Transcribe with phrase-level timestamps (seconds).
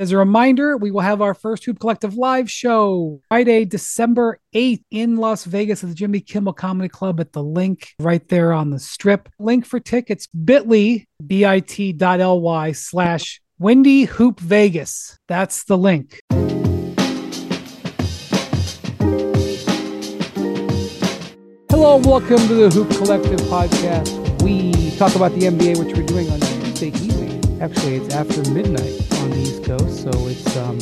[0.00, 4.82] As a reminder, we will have our first Hoop Collective live show Friday, December 8th
[4.90, 8.70] in Las Vegas at the Jimmy Kimmel Comedy Club at the LINQ right there on
[8.70, 9.28] the strip.
[9.38, 15.18] Link for tickets bit.ly, bit.ly slash Windy Hoop Vegas.
[15.28, 16.18] That's the link.
[21.68, 24.42] Hello, welcome to the Hoop Collective podcast.
[24.42, 27.60] We talk about the NBA, which we're doing on Tuesday evening.
[27.60, 29.09] Actually, it's after midnight
[29.40, 30.78] East Coast, so it's um,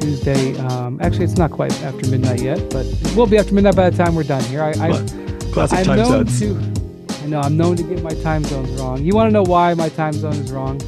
[0.00, 0.56] Tuesday.
[0.58, 3.90] Um, actually, it's not quite after midnight yet, but it will be after midnight by
[3.90, 4.62] the time we're done here.
[4.62, 5.06] I, I
[5.52, 6.40] classic I'm time known zones.
[6.40, 7.22] to.
[7.22, 9.02] I know I'm known to get my time zones wrong.
[9.04, 10.80] You want to know why my time zone is wrong?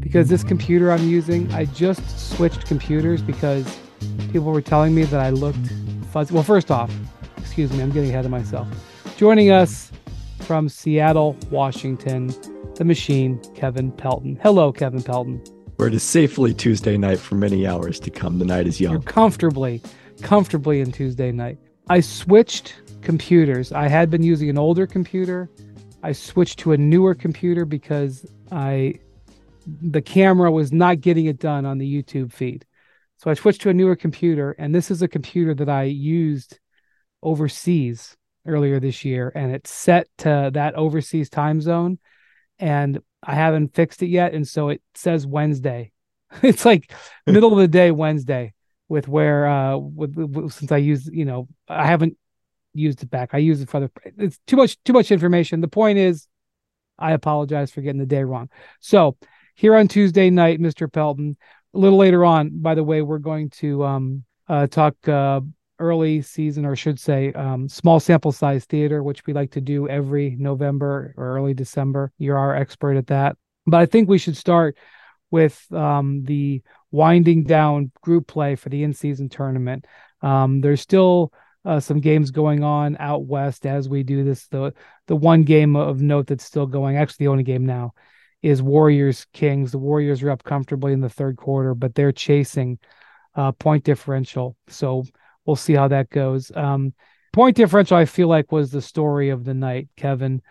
[0.00, 3.78] Because this computer I'm using, I just switched computers because
[4.32, 5.72] people were telling me that I looked
[6.10, 6.34] fuzzy.
[6.34, 6.92] Well, first off,
[7.38, 8.68] excuse me, I'm getting ahead of myself.
[9.16, 9.90] Joining us
[10.40, 12.34] from Seattle, Washington,
[12.74, 14.38] the machine, Kevin Pelton.
[14.42, 15.42] Hello, Kevin Pelton.
[15.82, 18.38] Where it is safely Tuesday night for many hours to come.
[18.38, 19.02] The night is You're young.
[19.02, 19.82] comfortably,
[20.20, 21.58] comfortably in Tuesday night.
[21.90, 23.72] I switched computers.
[23.72, 25.50] I had been using an older computer.
[26.04, 29.00] I switched to a newer computer because I
[29.66, 32.64] the camera was not getting it done on the YouTube feed.
[33.16, 36.60] So I switched to a newer computer, and this is a computer that I used
[37.24, 41.98] overseas earlier this year, and it's set to that overseas time zone,
[42.60, 45.92] and I haven't fixed it yet, and so it says Wednesday.
[46.42, 46.92] it's like
[47.26, 48.54] middle of the day Wednesday
[48.88, 52.16] with where uh with, with since I use you know I haven't
[52.74, 53.30] used it back.
[53.32, 55.60] I use it for the it's too much too much information.
[55.60, 56.26] The point is
[56.98, 58.48] I apologize for getting the day wrong.
[58.80, 59.16] So
[59.54, 60.90] here on Tuesday night, Mr.
[60.90, 61.36] Pelton,
[61.74, 65.40] a little later on, by the way, we're going to um uh talk uh
[65.82, 69.60] early season or I should say um small sample size theater, which we like to
[69.60, 72.12] do every November or early December.
[72.18, 73.36] You're our expert at that.
[73.66, 74.76] But I think we should start
[75.30, 79.86] with um, the winding down group play for the in-season tournament.
[80.20, 81.32] Um, there's still
[81.64, 84.46] uh, some games going on out west as we do this.
[84.48, 84.74] The
[85.06, 87.92] the one game of note that's still going, actually the only game now,
[88.42, 89.72] is Warriors Kings.
[89.72, 92.78] The Warriors are up comfortably in the third quarter, but they're chasing
[93.34, 94.56] uh, point differential.
[94.68, 95.04] So
[95.44, 96.52] we'll see how that goes.
[96.54, 96.94] Um,
[97.32, 100.42] point differential, I feel like was the story of the night, Kevin.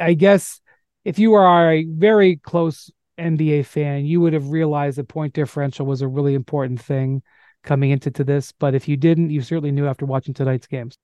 [0.00, 0.60] I guess
[1.04, 5.86] if you are a very close NBA fan, you would have realized that point differential
[5.86, 7.22] was a really important thing
[7.62, 8.52] coming into to this.
[8.52, 10.98] But if you didn't, you certainly knew after watching tonight's games.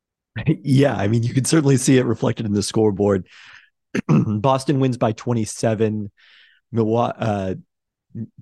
[0.46, 3.26] yeah, I mean, you can certainly see it reflected in the scoreboard.
[4.08, 6.10] Boston wins by 27.
[6.70, 7.54] Milwaukee, uh,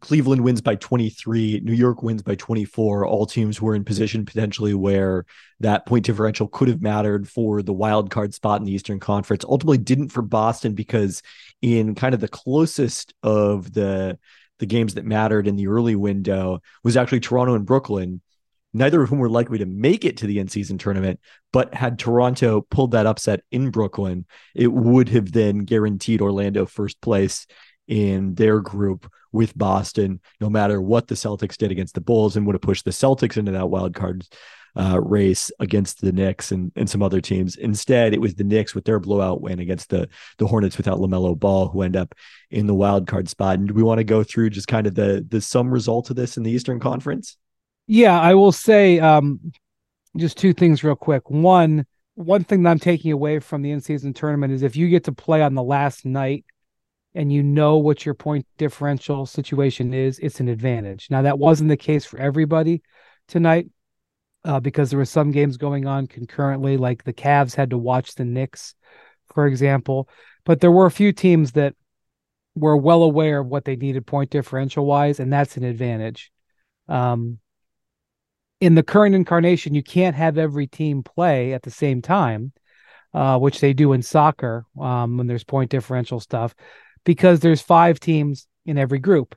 [0.00, 1.60] Cleveland wins by 23.
[1.64, 3.06] New York wins by 24.
[3.06, 5.24] All teams were in position potentially where
[5.60, 9.44] that point differential could have mattered for the wild card spot in the Eastern Conference.
[9.44, 11.22] Ultimately, didn't for Boston because
[11.62, 14.18] in kind of the closest of the
[14.58, 18.22] the games that mattered in the early window was actually Toronto and Brooklyn.
[18.72, 21.20] Neither of whom were likely to make it to the end season tournament,
[21.52, 27.00] but had Toronto pulled that upset in Brooklyn, it would have then guaranteed Orlando first
[27.00, 27.46] place
[27.88, 32.46] in their group with Boston, no matter what the Celtics did against the Bulls, and
[32.46, 34.26] would have pushed the Celtics into that wild card
[34.76, 37.56] uh, race against the Knicks and, and some other teams.
[37.56, 40.08] Instead, it was the Knicks with their blowout win against the
[40.38, 42.14] the Hornets without LaMelo Ball, who end up
[42.50, 43.58] in the wild card spot.
[43.58, 46.16] And do we want to go through just kind of the the sum result of
[46.16, 47.36] this in the Eastern Conference?
[47.86, 49.52] Yeah, I will say um,
[50.16, 51.30] just two things real quick.
[51.30, 51.86] One,
[52.16, 55.12] one thing that I'm taking away from the in-season tournament is if you get to
[55.12, 56.44] play on the last night
[57.16, 61.08] and you know what your point differential situation is, it's an advantage.
[61.10, 62.82] Now that wasn't the case for everybody
[63.26, 63.68] tonight
[64.44, 68.14] uh, because there were some games going on concurrently, like the Cavs had to watch
[68.14, 68.74] the Knicks,
[69.34, 70.08] for example.
[70.44, 71.74] But there were a few teams that
[72.54, 76.30] were well aware of what they needed point differential wise, and that's an advantage.
[76.86, 77.38] Um,
[78.60, 82.52] in the current incarnation, you can't have every team play at the same time,
[83.14, 86.54] uh, which they do in soccer um, when there's point differential stuff,
[87.06, 89.34] because there's five teams in every group.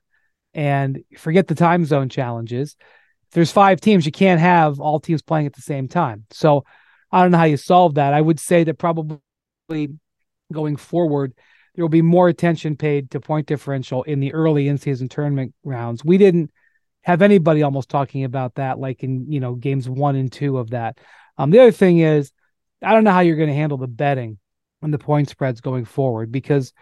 [0.54, 2.76] And forget the time zone challenges.
[3.30, 6.26] If there's five teams, you can't have all teams playing at the same time.
[6.32, 6.66] So
[7.12, 8.14] I don't know how you solve that.
[8.14, 9.20] I would say that probably
[10.52, 11.34] going forward,
[11.76, 16.04] there will be more attention paid to point differential in the early in-season tournament rounds.
[16.04, 16.52] We didn't
[17.04, 20.72] have anybody almost talking about that, like in you know games one and two of
[20.72, 20.98] that.
[21.38, 22.32] Um, the other thing is,
[22.84, 24.40] I don't know how you're going to handle the betting
[24.82, 26.74] and the point spreads going forward because,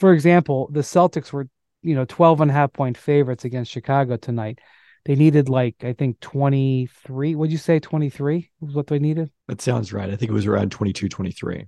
[0.00, 1.46] for example, the Celtics were
[1.82, 4.58] you know 12 and a half point favorites against Chicago tonight.
[5.04, 7.34] They needed like I think 23.
[7.34, 9.30] Would you say 23 was what they needed?
[9.46, 10.10] That sounds right.
[10.10, 11.66] I think it was around 22, 23.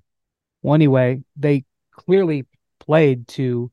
[0.62, 2.46] Well, anyway, they clearly
[2.78, 3.70] played to,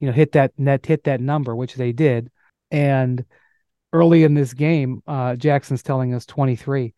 [0.00, 2.30] you know, hit that net, hit that number, which they did.
[2.70, 3.24] And
[3.92, 6.94] early in this game, uh, Jackson's telling us 23.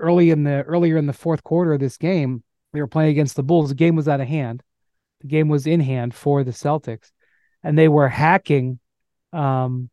[0.00, 3.36] Early in the earlier in the fourth quarter of this game, they were playing against
[3.36, 3.70] the Bulls.
[3.70, 4.62] The game was out of hand.
[5.20, 7.10] The game was in hand for the Celtics,
[7.62, 8.78] and they were hacking,
[9.32, 9.90] um,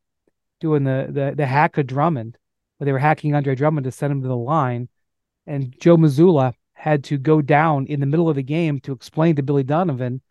[0.60, 2.38] doing the the the hack of Drummond.
[2.78, 4.90] But they were hacking Andre Drummond to send him to the line,
[5.48, 9.36] and Joe Mazzulla had to go down in the middle of the game to explain
[9.36, 10.22] to Billy Donovan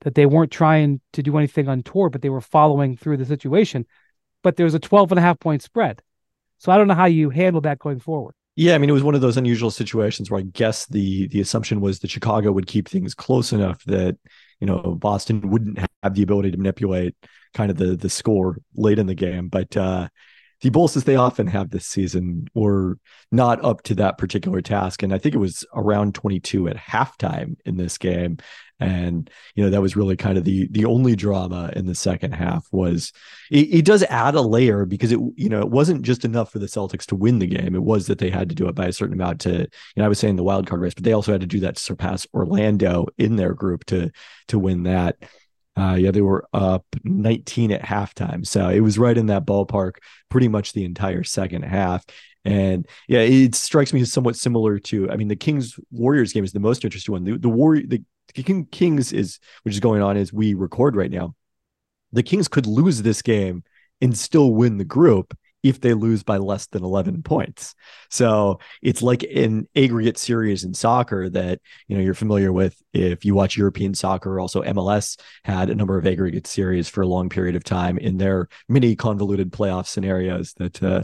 [0.00, 3.86] that they weren't trying to do anything untoward, but they were following through the situation.
[4.42, 6.02] But there was a 12 and a half point spread.
[6.58, 8.34] So I don't know how you handle that going forward.
[8.54, 11.40] Yeah, I mean, it was one of those unusual situations where I guess the the
[11.40, 14.18] assumption was that Chicago would keep things close enough that
[14.60, 17.14] you know Boston wouldn't have the ability to manipulate
[17.54, 19.48] kind of the the score late in the game.
[19.48, 20.08] But uh,
[20.62, 22.98] the Bulls, as they often have this season, were
[23.32, 25.02] not up to that particular task.
[25.02, 28.38] And I think it was around 22 at halftime in this game.
[28.78, 32.32] And, you know, that was really kind of the the only drama in the second
[32.32, 33.12] half was
[33.50, 36.58] it, it does add a layer because it, you know, it wasn't just enough for
[36.58, 37.74] the Celtics to win the game.
[37.74, 40.04] It was that they had to do it by a certain amount to, you know,
[40.04, 41.82] I was saying the wild card race, but they also had to do that to
[41.82, 44.10] surpass Orlando in their group to
[44.48, 45.16] to win that.
[45.76, 48.46] Uh, yeah, they were up 19 at halftime.
[48.46, 49.96] So it was right in that ballpark
[50.28, 52.04] pretty much the entire second half.
[52.44, 56.44] And yeah, it strikes me as somewhat similar to, I mean, the Kings Warriors game
[56.44, 57.24] is the most interesting one.
[57.24, 58.02] The, the Warrior, the
[58.34, 61.34] King, Kings is, which is going on as we record right now.
[62.12, 63.62] The Kings could lose this game
[64.00, 67.74] and still win the group if they lose by less than 11 points.
[68.10, 73.24] So it's like an aggregate series in soccer that, you know, you're familiar with if
[73.24, 74.40] you watch European soccer.
[74.40, 78.18] Also, MLS had a number of aggregate series for a long period of time in
[78.18, 81.02] their many convoluted playoff scenarios that uh,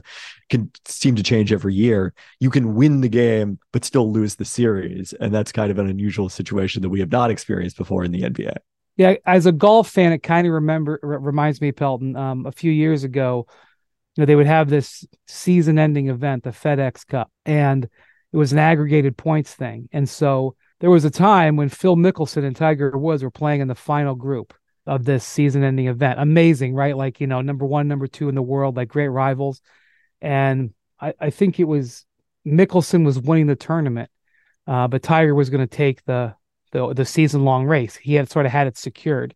[0.49, 2.13] can seem to change every year.
[2.41, 5.13] You can win the game, but still lose the series.
[5.13, 8.23] And that's kind of an unusual situation that we have not experienced before in the
[8.23, 8.57] NBA.
[8.97, 12.73] Yeah, as a golf fan, it kind of remember reminds me, Pelton, um, a few
[12.73, 13.47] years ago
[14.23, 18.59] know, they would have this season ending event, the FedEx Cup, and it was an
[18.59, 19.89] aggregated points thing.
[19.93, 23.69] And so there was a time when Phil Mickelson and Tiger Woods were playing in
[23.69, 24.55] the final group
[24.87, 26.19] of this season ending event.
[26.19, 26.97] Amazing, right?
[26.97, 29.61] Like, you know, number one, number two in the world, like great rivals.
[30.21, 32.05] And I, I think it was
[32.47, 34.11] Mickelson was winning the tournament,
[34.67, 36.35] uh, but Tiger was going to take the,
[36.73, 37.97] the the season long race.
[37.97, 39.35] He had sort of had it secured.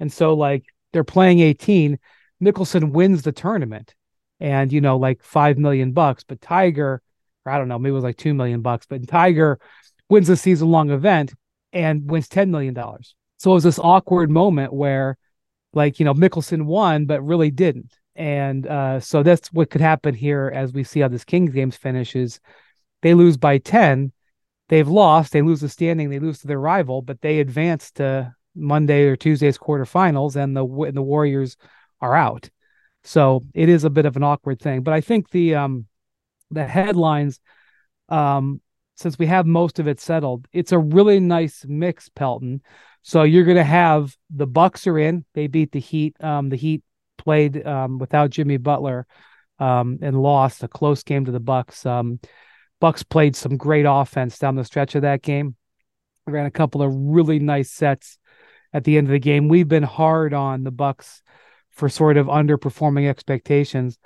[0.00, 1.98] And so like they're playing 18.
[2.42, 3.94] Mickelson wins the tournament
[4.44, 7.02] and you know like five million bucks but tiger
[7.44, 9.58] or i don't know maybe it was like two million bucks but tiger
[10.08, 11.32] wins a season long event
[11.72, 13.14] and wins 10 million dollars.
[13.38, 15.18] So it was this awkward moment where
[15.72, 17.92] like you know mickelson won but really didn't.
[18.16, 21.76] And uh, so that's what could happen here as we see how this kings games
[21.76, 22.40] finishes.
[23.02, 24.12] They lose by 10
[24.70, 28.34] they've lost they lose the standing they lose to their rival but they advance to
[28.54, 31.58] monday or tuesday's quarterfinals and the and the warriors
[32.00, 32.48] are out
[33.04, 34.82] so it is a bit of an awkward thing.
[34.82, 35.86] But I think the um
[36.50, 37.40] the headlines,
[38.08, 38.60] um,
[38.96, 42.62] since we have most of it settled, it's a really nice mix, Pelton.
[43.02, 45.24] So you're gonna have the Bucks are in.
[45.34, 46.22] They beat the Heat.
[46.22, 46.82] Um, the Heat
[47.18, 49.06] played um, without Jimmy Butler
[49.58, 51.84] um, and lost a close game to the Bucks.
[51.84, 52.20] Um,
[52.80, 55.56] Bucks played some great offense down the stretch of that game.
[56.26, 58.18] Ran a couple of really nice sets
[58.72, 59.48] at the end of the game.
[59.48, 61.22] We've been hard on the Bucks
[61.74, 63.98] for sort of underperforming expectations.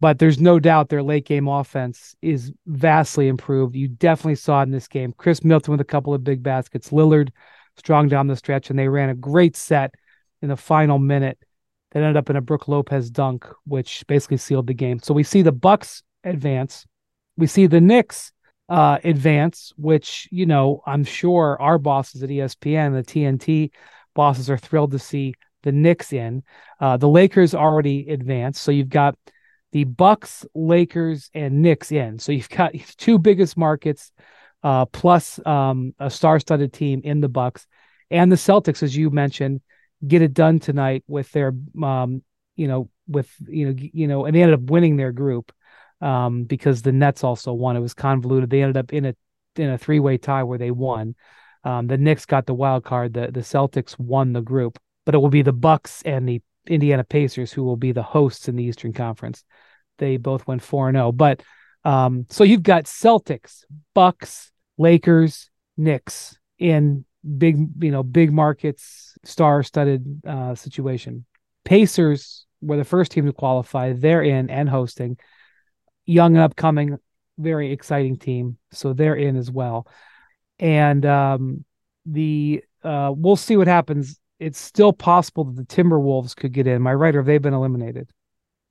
[0.00, 3.74] But there's no doubt their late game offense is vastly improved.
[3.74, 5.12] You definitely saw in this game.
[5.12, 7.30] Khris Middleton with a couple of big baskets, Lillard
[7.76, 9.94] strong down the stretch, and they ran a great set
[10.40, 11.38] in the final minute
[11.90, 15.00] that ended up in a Brook Lopez dunk, which basically sealed the game.
[15.00, 16.86] So we see the Bucks advance.
[17.36, 18.32] We see the Knicks
[18.68, 23.70] uh, advance, which, you know, I'm sure our bosses at ESPN, the TNT
[24.14, 26.42] bosses are thrilled to see the Knicks in.
[26.80, 29.16] Uh, the Lakers already advanced, so you've got
[29.72, 32.18] the Bucks, Lakers, and Knicks in.
[32.18, 34.12] So you've got two biggest markets,
[34.62, 37.66] uh, plus um, a star-studded team in the Bucks,
[38.10, 39.60] and the Celtics, as you mentioned,
[40.06, 42.22] get it done tonight with their, um,
[42.56, 45.52] you know, with you know, you know, and they ended up winning their group
[46.00, 47.76] um, because the Nets also won.
[47.76, 48.50] It was convoluted.
[48.50, 49.14] They ended up in a
[49.56, 51.14] in a three-way tie where they won.
[51.64, 53.14] Um, the Knicks got the wild card.
[53.14, 57.02] The the Celtics won the group but it will be the Bucks and the Indiana
[57.02, 59.42] Pacers who will be the hosts in the Eastern Conference.
[59.96, 61.12] They both went 4 0.
[61.12, 61.42] But
[61.82, 65.48] um, so you've got Celtics, Bucks, Lakers,
[65.78, 67.06] Knicks in
[67.38, 71.24] big, you know, big markets, star studded uh, situation.
[71.64, 73.94] Pacers were the first team to qualify.
[73.94, 75.16] They're in and hosting.
[76.04, 76.98] Young and upcoming,
[77.38, 78.58] very exciting team.
[78.72, 79.86] So they're in as well.
[80.58, 81.64] And um,
[82.04, 86.74] the uh, we'll see what happens it's still possible that the Timberwolves could get in.
[86.74, 88.10] Am I right, or have they been eliminated?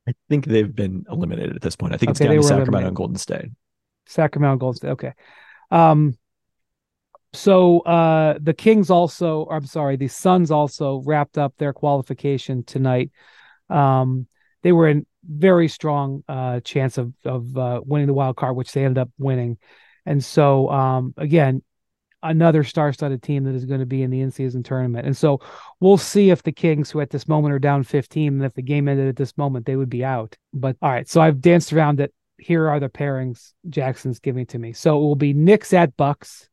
[0.07, 1.93] I think they've been eliminated at this point.
[1.93, 2.87] I think it's down to Sacramento eliminated.
[2.87, 3.49] and Golden State.
[4.05, 4.89] Sacramento Golden State.
[4.89, 5.13] Okay.
[5.69, 6.17] Um
[7.33, 13.11] so uh the Kings also I'm sorry, the Suns also wrapped up their qualification tonight.
[13.69, 14.27] Um
[14.63, 18.71] they were in very strong uh chance of of uh winning the wild card, which
[18.71, 19.57] they ended up winning.
[20.05, 21.63] And so um again,
[22.27, 25.05] another star-studded team that is going to be in the in-season tournament.
[25.05, 25.39] And so
[25.79, 28.61] we'll see if the Kings, who at this moment are down 15, and if the
[28.61, 30.35] game ended at this moment, they would be out.
[30.53, 32.13] But all right, so I've danced around it.
[32.37, 34.73] Here are the pairings Jackson's giving to me.
[34.73, 36.49] So it will be Knicks at Bucks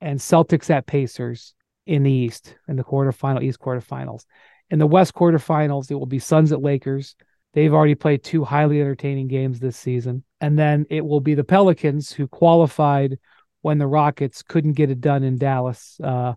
[0.00, 1.54] and Celtics at Pacers
[1.86, 4.24] in the East in the quarterfinal, East quarterfinals.
[4.68, 7.14] In the West quarterfinals, it will be Suns at Lakers.
[7.54, 10.24] They've already played two highly entertaining games this season.
[10.40, 13.18] And then it will be the Pelicans who qualified
[13.66, 16.34] when the Rockets couldn't get it done in Dallas uh,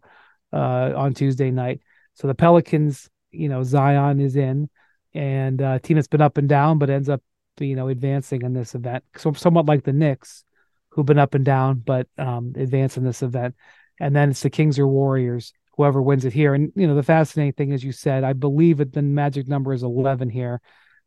[0.51, 1.79] uh, on Tuesday night.
[2.15, 4.67] So the Pelicans, you know, Zion is in,
[5.13, 7.21] and uh, team that's been up and down, but ends up,
[7.59, 9.03] you know, advancing in this event.
[9.15, 10.43] So somewhat like the Knicks,
[10.89, 13.53] who've been up and down, but um, advance in this event.
[14.00, 16.55] And then it's the Kings or Warriors, whoever wins it here.
[16.55, 19.71] And you know, the fascinating thing, as you said, I believe that the magic number
[19.71, 20.62] is eleven here,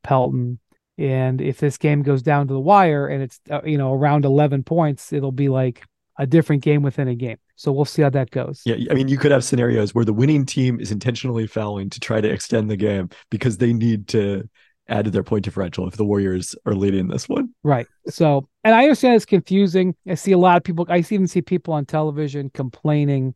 [0.05, 0.61] Pelton.
[0.99, 4.25] And if this game goes down to the wire and it's uh, you know around
[4.25, 5.83] eleven points, it'll be like
[6.23, 7.37] a different game within a game.
[7.57, 8.63] So we'll see how that goes.
[8.65, 12.01] Yeah, I mean, you could have scenarios where the winning team is intentionally fouling to
[12.01, 14.49] try to extend the game because they need to
[14.89, 17.55] add to their point differential if the Warriors are leading this one.
[17.63, 17.87] Right.
[18.09, 19.95] So, and I understand it's confusing.
[20.09, 23.35] I see a lot of people, I even see people on television complaining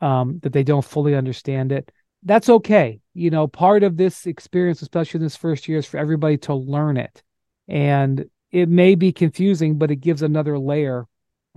[0.00, 1.90] um, that they don't fully understand it.
[2.24, 3.00] That's okay.
[3.14, 6.54] You know, part of this experience, especially in this first year, is for everybody to
[6.54, 7.22] learn it.
[7.68, 11.06] And it may be confusing, but it gives another layer,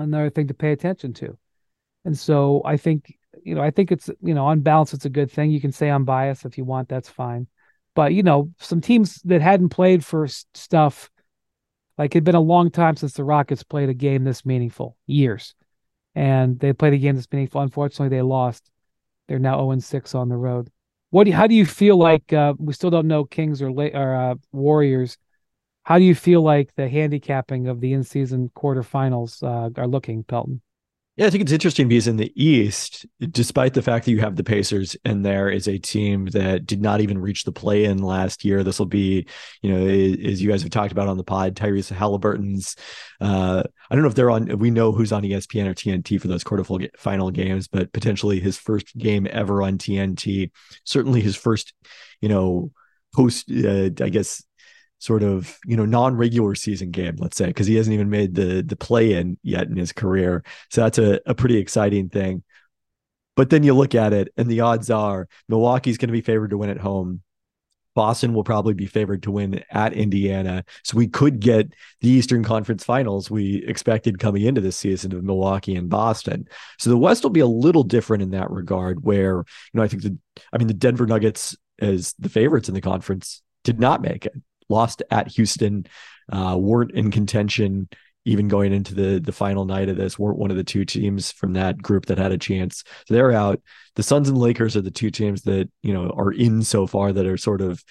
[0.01, 1.37] another thing to pay attention to.
[2.05, 5.09] And so I think, you know, I think it's, you know, on balance, it's a
[5.09, 5.51] good thing.
[5.51, 7.47] You can say I'm biased if you want, that's fine.
[7.93, 11.09] But, you know, some teams that hadn't played for stuff,
[11.97, 15.55] like it'd been a long time since the Rockets played a game this meaningful, years.
[16.15, 17.61] And they played a game this meaningful.
[17.61, 18.69] Unfortunately, they lost.
[19.27, 20.69] They're now 0 6 on the road.
[21.09, 23.69] What do you, how do you feel like uh, we still don't know Kings or,
[23.69, 25.17] or uh, Warriors?
[25.83, 30.61] How do you feel like the handicapping of the in-season quarterfinals uh, are looking, Pelton?
[31.17, 34.37] Yeah, I think it's interesting because in the East, despite the fact that you have
[34.37, 37.97] the Pacers and there is a team that did not even reach the play in
[37.97, 38.63] last year.
[38.63, 39.27] This will be,
[39.61, 42.77] you know, as you guys have talked about on the pod, Tyrese Halliburton's.
[43.19, 44.57] Uh, I don't know if they're on.
[44.57, 48.97] We know who's on ESPN or TNT for those quarterfinal games, but potentially his first
[48.97, 50.51] game ever on TNT.
[50.85, 51.73] Certainly his first,
[52.21, 52.71] you know,
[53.13, 53.51] post.
[53.51, 54.41] Uh, I guess
[55.01, 58.61] sort of you know non-regular season game let's say because he hasn't even made the
[58.61, 60.43] the play in yet in his career.
[60.69, 62.43] So that's a, a pretty exciting thing.
[63.35, 66.51] But then you look at it and the odds are milwaukee's going to be favored
[66.51, 67.21] to win at home.
[67.95, 70.63] Boston will probably be favored to win at indiana.
[70.83, 75.23] So we could get the eastern conference finals we expected coming into this season of
[75.23, 76.47] milwaukee and boston.
[76.77, 79.87] So the west will be a little different in that regard where you know i
[79.87, 80.15] think the
[80.53, 84.33] i mean the denver nuggets as the favorites in the conference did not make it
[84.71, 85.85] lost at Houston,
[86.31, 87.89] uh, weren't in contention
[88.25, 90.19] even going into the the final night of this.
[90.19, 92.83] weren't one of the two teams from that group that had a chance.
[93.07, 93.61] So they're out.
[93.95, 97.11] The Suns and Lakers are the two teams that you know are in so far
[97.13, 97.83] that are sort of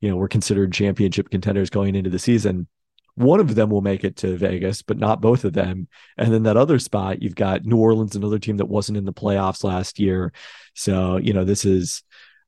[0.00, 2.68] you know were considered championship contenders going into the season.
[3.14, 5.88] One of them will make it to Vegas, but not both of them.
[6.16, 9.12] And then that other spot, you've got New Orleans, another team that wasn't in the
[9.12, 10.32] playoffs last year.
[10.74, 12.02] So you know this is.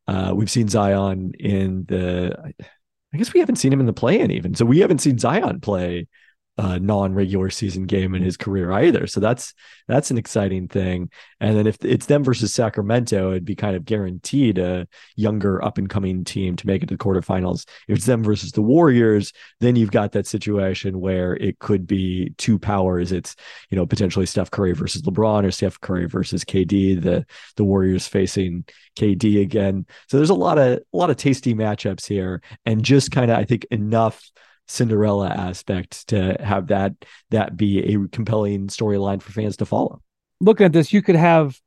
[0.06, 2.52] Uh, we've seen Zion in the
[3.12, 4.54] I guess we haven't seen him in the play-in even.
[4.54, 6.06] So we haven't seen Zion play
[6.60, 9.06] a non-regular season game in his career either.
[9.06, 9.54] So that's
[9.88, 11.10] that's an exciting thing.
[11.40, 14.86] And then if it's them versus Sacramento, it'd be kind of guaranteed a
[15.16, 17.66] younger up-and-coming team to make it to the quarterfinals.
[17.88, 22.34] If it's them versus the Warriors, then you've got that situation where it could be
[22.36, 23.10] two powers.
[23.10, 23.36] It's
[23.70, 27.00] you know potentially Steph Curry versus LeBron or Steph Curry versus KD.
[27.00, 27.24] The
[27.56, 28.66] the Warriors facing
[28.98, 29.86] KD again.
[30.08, 33.38] So there's a lot of a lot of tasty matchups here, and just kind of
[33.38, 34.30] I think enough
[34.70, 36.92] Cinderella aspect to have that
[37.30, 40.00] that be a compelling storyline for fans to follow.
[40.40, 41.58] Looking at this, you could have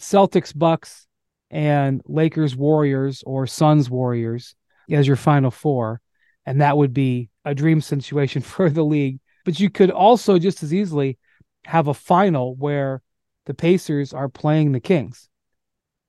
[0.00, 1.06] Celtics Bucks
[1.48, 4.56] and Lakers Warriors or Suns Warriors
[4.90, 6.00] as your final four,
[6.44, 9.20] and that would be a dream situation for the league.
[9.44, 11.18] But you could also just as easily
[11.64, 13.00] have a final where
[13.46, 15.28] the Pacers are playing the Kings.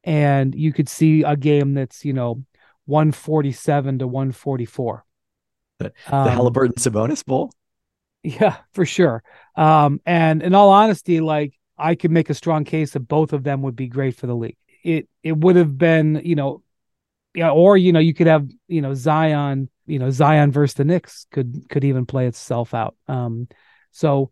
[0.04, 2.44] And you could see a game that's, you know,
[2.86, 5.06] 147 to 144.
[5.80, 7.52] The, the um, Halliburton Sabonis Bowl?
[8.24, 9.24] Yeah, for sure.
[9.56, 13.44] Um, and in all honesty, like I could make a strong case that both of
[13.44, 14.58] them would be great for the league.
[14.84, 16.64] It it would have been, you know,
[17.34, 20.86] yeah, or you know, you could have, you know, Zion you know Zion versus the
[20.86, 22.96] Knicks could could even play itself out.
[23.08, 23.48] Um,
[23.92, 24.32] so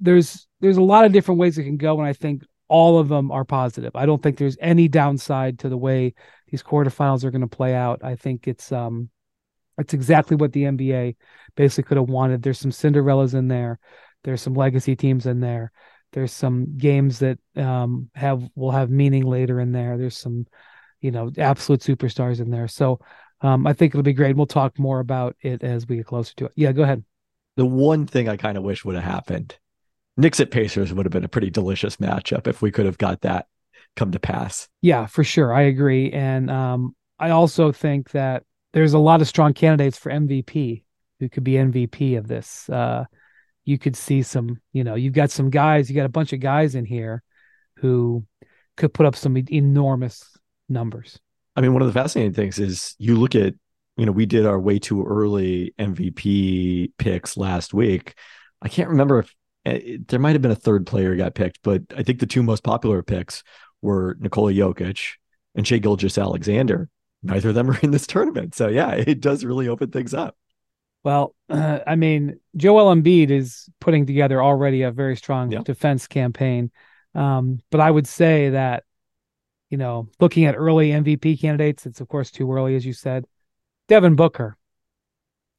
[0.00, 3.08] there's there's a lot of different ways it can go, and I think all of
[3.08, 3.94] them are positive.
[3.94, 6.14] I don't think there's any downside to the way
[6.48, 8.00] these quarterfinals are going to play out.
[8.02, 9.10] I think it's um
[9.78, 11.16] it's exactly what the NBA
[11.54, 12.42] basically could have wanted.
[12.42, 13.78] There's some Cinderellas in there.
[14.24, 15.72] There's some legacy teams in there.
[16.12, 19.98] There's some games that um, have will have meaning later in there.
[19.98, 20.46] There's some,
[21.00, 22.68] you know, absolute superstars in there.
[22.68, 23.00] So
[23.40, 24.36] um, I think it'll be great.
[24.36, 26.52] We'll talk more about it as we get closer to it.
[26.56, 27.04] Yeah, go ahead.
[27.56, 29.58] The one thing I kind of wish would have happened,
[30.16, 33.22] Knicks at Pacers would have been a pretty delicious matchup if we could have got
[33.22, 33.46] that
[33.94, 34.68] come to pass.
[34.82, 35.52] Yeah, for sure.
[35.52, 36.12] I agree.
[36.12, 38.44] And um, I also think that
[38.76, 40.82] there's a lot of strong candidates for MVP
[41.18, 42.68] who could be MVP of this.
[42.68, 43.06] Uh,
[43.64, 46.40] you could see some, you know, you've got some guys, you got a bunch of
[46.40, 47.22] guys in here
[47.76, 48.26] who
[48.76, 50.36] could put up some enormous
[50.68, 51.18] numbers.
[51.56, 53.54] I mean, one of the fascinating things is you look at,
[53.96, 58.12] you know, we did our way too early MVP picks last week.
[58.60, 61.60] I can't remember if it, eh, there might have been a third player got picked,
[61.62, 63.42] but I think the two most popular picks
[63.80, 65.12] were Nikola Jokic
[65.54, 66.90] and Shai Gilgeous-Alexander.
[67.26, 68.54] Neither of them are in this tournament.
[68.54, 70.36] So yeah, it does really open things up.
[71.04, 75.60] Well, uh, I mean, Joel Embiid is putting together already a very strong yeah.
[75.62, 76.72] defense campaign.
[77.14, 78.82] Um, but I would say that
[79.70, 83.26] you know, looking at early MVP candidates, it's of course too early, as you said.
[83.88, 84.56] Devin Booker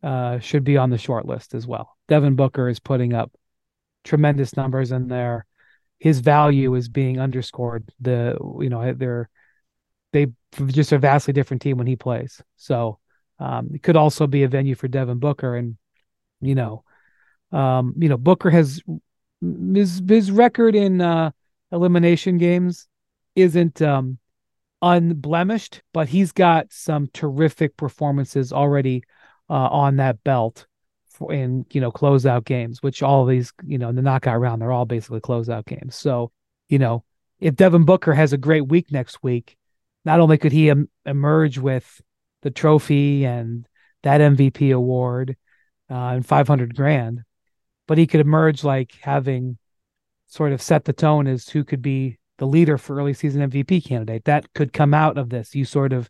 [0.03, 1.97] uh, should be on the short list as well.
[2.07, 3.31] Devin Booker is putting up
[4.03, 5.45] tremendous numbers in there.
[5.99, 7.89] His value is being underscored.
[7.99, 9.29] The you know they're
[10.13, 10.27] they
[10.67, 12.41] just a vastly different team when he plays.
[12.55, 12.99] So
[13.39, 15.77] um, it could also be a venue for Devin Booker, and
[16.41, 16.83] you know,
[17.51, 18.81] um, you know Booker has
[19.41, 21.31] his his record in uh,
[21.71, 22.87] elimination games
[23.35, 24.17] isn't um,
[24.81, 29.03] unblemished, but he's got some terrific performances already
[29.49, 30.65] uh, on that belt
[31.09, 34.61] for, in you know closeout games, which all these you know in the knockout round
[34.61, 35.95] they're all basically closeout games.
[35.95, 36.31] So
[36.69, 37.03] you know
[37.39, 39.56] if Devin Booker has a great week next week,
[40.07, 42.01] not only could he em- emerge with
[42.41, 43.67] the trophy and
[44.03, 45.35] that MVP award
[45.91, 47.23] uh, and 500 grand,
[47.87, 49.57] but he could emerge like having
[50.27, 53.83] sort of set the tone as who could be the leader for early season MVP
[53.85, 54.23] candidate.
[54.23, 55.53] That could come out of this.
[55.53, 56.09] You sort of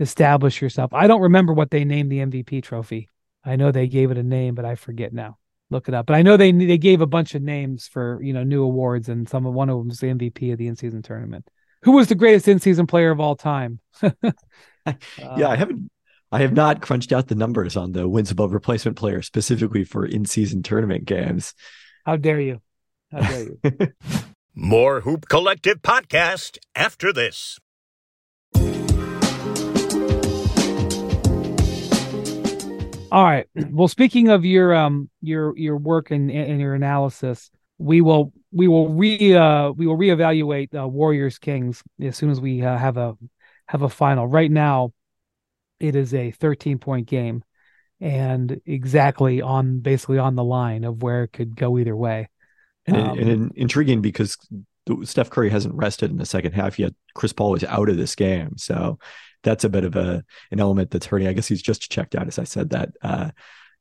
[0.00, 0.94] establish yourself.
[0.94, 3.10] I don't remember what they named the MVP trophy.
[3.44, 5.36] I know they gave it a name, but I forget now.
[5.68, 6.06] Look it up.
[6.06, 9.10] But I know they they gave a bunch of names for you know new awards,
[9.10, 11.46] and some of one of them was the MVP of the in season tournament.
[11.82, 13.80] Who was the greatest in season player of all time?
[14.02, 15.90] yeah, I haven't.
[16.32, 20.04] I have not crunched out the numbers on the wins above replacement player specifically for
[20.04, 21.54] in season tournament games.
[22.04, 22.60] How dare you?
[23.12, 23.92] How dare you?
[24.54, 27.60] More Hoop Collective podcast after this.
[33.12, 33.46] All right.
[33.54, 38.68] Well, speaking of your um your your work and, and your analysis, we will we
[38.68, 42.96] will re uh we will reevaluate uh, Warriors Kings as soon as we uh, have
[42.96, 43.16] a
[43.68, 44.26] have a final.
[44.26, 44.92] Right now,
[45.78, 47.44] it is a 13 point game,
[48.00, 52.30] and exactly on basically on the line of where it could go either way.
[52.86, 54.38] And, um, and intriguing because
[55.02, 56.94] Steph Curry hasn't rested in the second half yet.
[57.14, 58.98] Chris Paul is out of this game, so
[59.42, 61.28] that's a bit of a an element that's hurting.
[61.28, 62.90] I guess he's just checked out, as I said that.
[63.02, 63.30] Uh,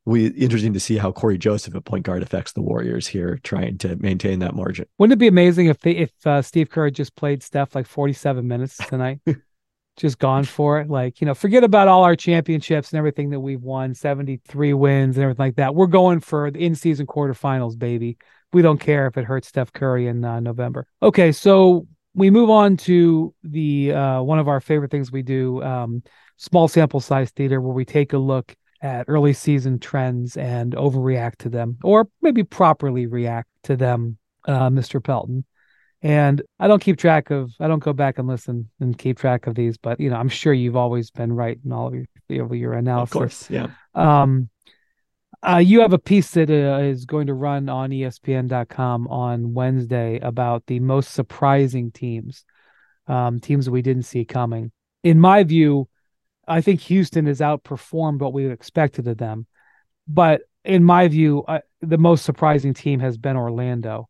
[0.06, 3.78] we interesting to see how Cory Joseph at point guard affects the Warriors here, trying
[3.80, 4.86] to maintain that margin.
[4.98, 8.14] Wouldn't it be amazing if they, if uh, Steve Kerr just played Steph like forty
[8.14, 9.20] seven minutes tonight?
[9.98, 10.90] just gone for it.
[10.90, 15.16] Like, you know, forget about all our championships and everything that we've won, 73 wins
[15.16, 15.74] and everything like that.
[15.74, 18.18] We're going for the in season quarterfinals, baby
[18.56, 20.88] we don't care if it hurts Steph Curry in uh, November.
[21.04, 25.62] Okay, so we move on to the uh, one of our favorite things we do,
[25.62, 26.04] um,
[26.38, 31.38] small sample size theater, where we take a look at early season trends and overreact
[31.38, 35.04] to them, or maybe properly react to them, uh, Mr.
[35.04, 35.46] Pelton.
[36.02, 39.48] And I don't keep track of, I don't go back and listen and keep track
[39.48, 41.96] of these, but you know, I'm sure you've always been right in all of
[42.30, 43.12] your, your analysis.
[43.16, 43.68] Of course, yeah.
[43.96, 44.50] Um,
[45.42, 50.20] uh, you have a piece that uh, is going to run on ESPN.com on Wednesday
[50.20, 52.46] about the most surprising teams,
[53.08, 54.72] um, teams we didn't see coming.
[55.04, 55.88] In my view,
[56.48, 59.48] I think Houston has outperformed what we expected of them.
[60.08, 64.10] But in my view, uh, the most surprising team has been Orlando,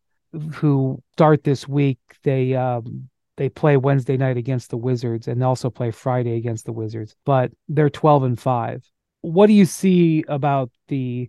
[0.54, 1.98] who start this week.
[2.22, 6.72] They um, they play Wednesday night against the Wizards and also play Friday against the
[6.72, 7.16] Wizards.
[7.24, 8.82] But they're twelve and five
[9.26, 11.28] what do you see about the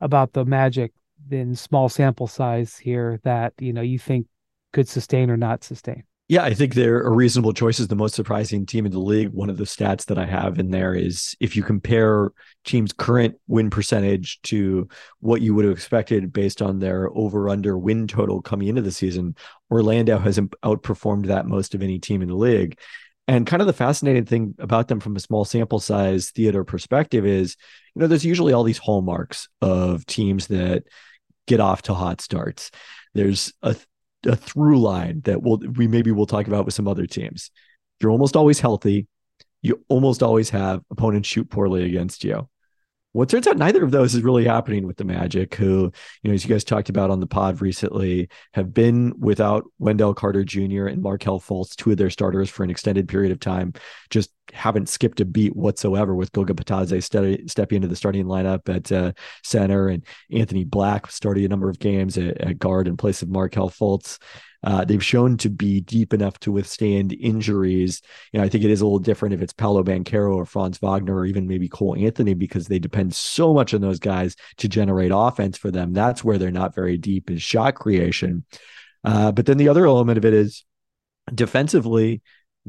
[0.00, 0.92] about the magic
[1.30, 4.26] in small sample size here that you know you think
[4.72, 6.02] could sustain or not sustain?
[6.30, 9.30] Yeah, I think they're a reasonable choice as the most surprising team in the league.
[9.30, 12.32] One of the stats that I have in there is if you compare
[12.66, 14.88] teams' current win percentage to
[15.20, 18.92] what you would have expected based on their over under win total coming into the
[18.92, 19.36] season,
[19.70, 22.78] Orlando has outperformed that most of any team in the league.
[23.26, 27.24] And kind of the fascinating thing about them from a small sample size theater perspective
[27.24, 27.56] is,
[27.94, 30.84] you know, there's usually all these hallmarks of teams that
[31.46, 32.70] get off to hot starts.
[33.14, 33.76] There's a
[34.28, 37.50] a through line that we'll we maybe we'll talk about with some other teams.
[38.00, 39.06] You're almost always healthy.
[39.62, 42.48] You almost always have opponents shoot poorly against you.
[43.14, 45.90] Well, it turns out neither of those is really happening with the Magic, who,
[46.22, 50.14] you know, as you guys talked about on the pod recently, have been without Wendell
[50.14, 50.86] Carter Jr.
[50.86, 53.72] and Markelle Fultz, two of their starters for an extended period of time,
[54.10, 58.90] just haven't skipped a beat whatsoever with Goga Bitadze stepping into the starting lineup at
[58.92, 63.22] uh, center and Anthony Black starting a number of games at, at guard in place
[63.22, 64.18] of Markelle Fultz.
[64.64, 68.02] Uh, they've shown to be deep enough to withstand injuries.
[68.32, 70.78] You know, I think it is a little different if it's Paolo Banchero or Franz
[70.78, 74.68] Wagner or even maybe Cole Anthony because they depend so much on those guys to
[74.68, 75.92] generate offense for them.
[75.92, 78.44] That's where they're not very deep is shot creation.
[79.04, 80.64] Uh, but then the other element of it is
[81.32, 82.20] defensively,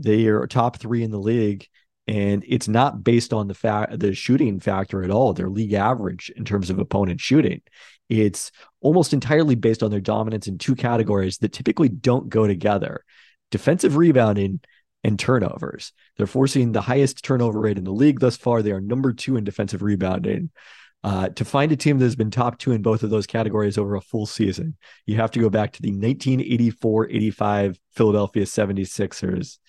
[0.01, 1.67] they are top three in the league
[2.09, 5.31] and it's not based on the fact the shooting factor at all.
[5.33, 7.61] They're league average in terms of opponent shooting.
[8.09, 13.05] It's almost entirely based on their dominance in two categories that typically don't go together:
[13.51, 14.59] defensive rebounding
[15.03, 15.93] and turnovers.
[16.17, 18.63] They're forcing the highest turnover rate in the league thus far.
[18.63, 20.49] They are number two in defensive rebounding.
[21.03, 23.77] Uh, to find a team that has been top two in both of those categories
[23.77, 29.59] over a full season, you have to go back to the 1984 85 Philadelphia 76ers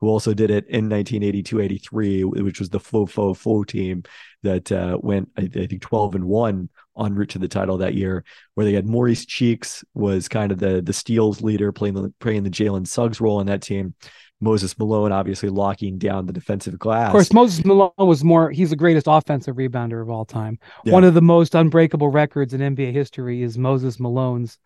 [0.00, 4.02] who also did it in 1982-83, which was the Flo Fo Fo team
[4.42, 8.24] that uh, went, I, think, 12 and one en route to the title that year,
[8.54, 12.42] where they had Maurice Cheeks was kind of the the steals leader, playing the playing
[12.42, 13.94] the Jalen Suggs role on that team.
[14.40, 17.08] Moses Malone obviously locking down the defensive glass.
[17.08, 20.58] Of course, Moses Malone was more, he's the greatest offensive rebounder of all time.
[20.84, 20.94] Yeah.
[20.94, 24.58] One of the most unbreakable records in NBA history is Moses Malone's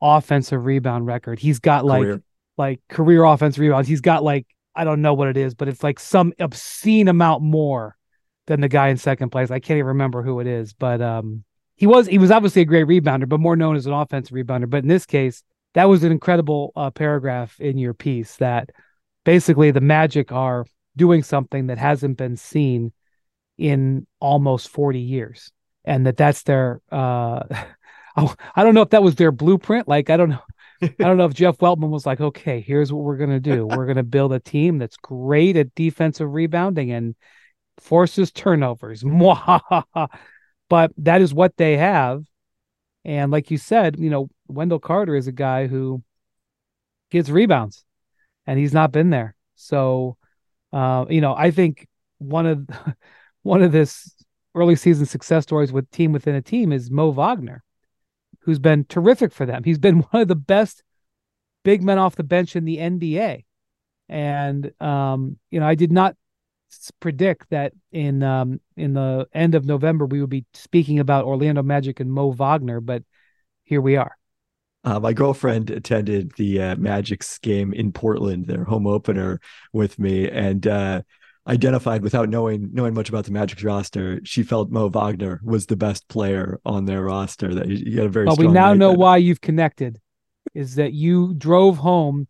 [0.00, 1.40] offensive rebound record.
[1.40, 2.22] He's got like, career.
[2.56, 3.88] like career offensive rebounds.
[3.88, 4.46] He's got like
[4.76, 7.96] I don't know what it is, but it's like some obscene amount more
[8.46, 9.50] than the guy in second place.
[9.50, 11.44] I can't even remember who it is, but um,
[11.76, 14.68] he was he was obviously a great rebounder, but more known as an offensive rebounder.
[14.68, 15.42] But in this case,
[15.74, 18.70] that was an incredible uh, paragraph in your piece that
[19.24, 20.64] basically the Magic are
[20.96, 22.92] doing something that hasn't been seen
[23.58, 25.50] in almost 40 years
[25.84, 27.42] and that that's their uh
[28.18, 30.40] I don't know if that was their blueprint like I don't know
[30.82, 33.66] I don't know if Jeff Weltman was like, okay, here's what we're going to do.
[33.66, 37.14] We're going to build a team that's great at defensive rebounding and
[37.78, 39.02] forces turnovers.
[40.68, 42.24] but that is what they have.
[43.04, 46.02] And like you said, you know, Wendell Carter is a guy who
[47.10, 47.84] gets rebounds
[48.46, 49.36] and he's not been there.
[49.54, 50.16] So,
[50.72, 51.86] uh, you know, I think
[52.18, 52.68] one of
[53.42, 54.12] one of this
[54.54, 57.62] early season success stories with team within a team is Mo Wagner
[58.46, 59.64] who's been terrific for them.
[59.64, 60.82] He's been one of the best
[61.64, 63.44] big men off the bench in the NBA.
[64.08, 66.16] And um, you know, I did not
[67.00, 71.62] predict that in um, in the end of November we would be speaking about Orlando
[71.62, 73.02] Magic and Mo Wagner, but
[73.64, 74.16] here we are.
[74.84, 79.40] Uh, my girlfriend attended the uh, Magic's game in Portland, their home opener,
[79.72, 81.02] with me, and uh,
[81.46, 84.20] identified without knowing knowing much about the Magic's roster.
[84.24, 87.54] She felt Mo Wagner was the best player on their roster.
[87.54, 88.26] That you had a very.
[88.26, 90.00] Well, we now know why you've connected,
[90.54, 92.26] is that you drove home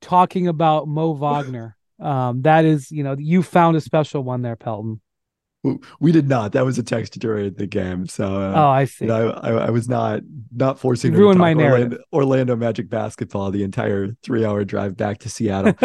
[0.00, 1.76] talking about Mo Wagner.
[2.00, 5.00] um, that is, you know, you found a special one there, Pelton.
[6.00, 6.52] We did not.
[6.52, 8.06] That was a text during the game.
[8.06, 9.04] So uh, oh, I see.
[9.04, 10.20] You know, I, I, I, was not
[10.54, 11.98] not forcing you ruined my narrative.
[12.12, 15.72] Orlando, Orlando, Magic basketball the entire three hour drive back to Seattle.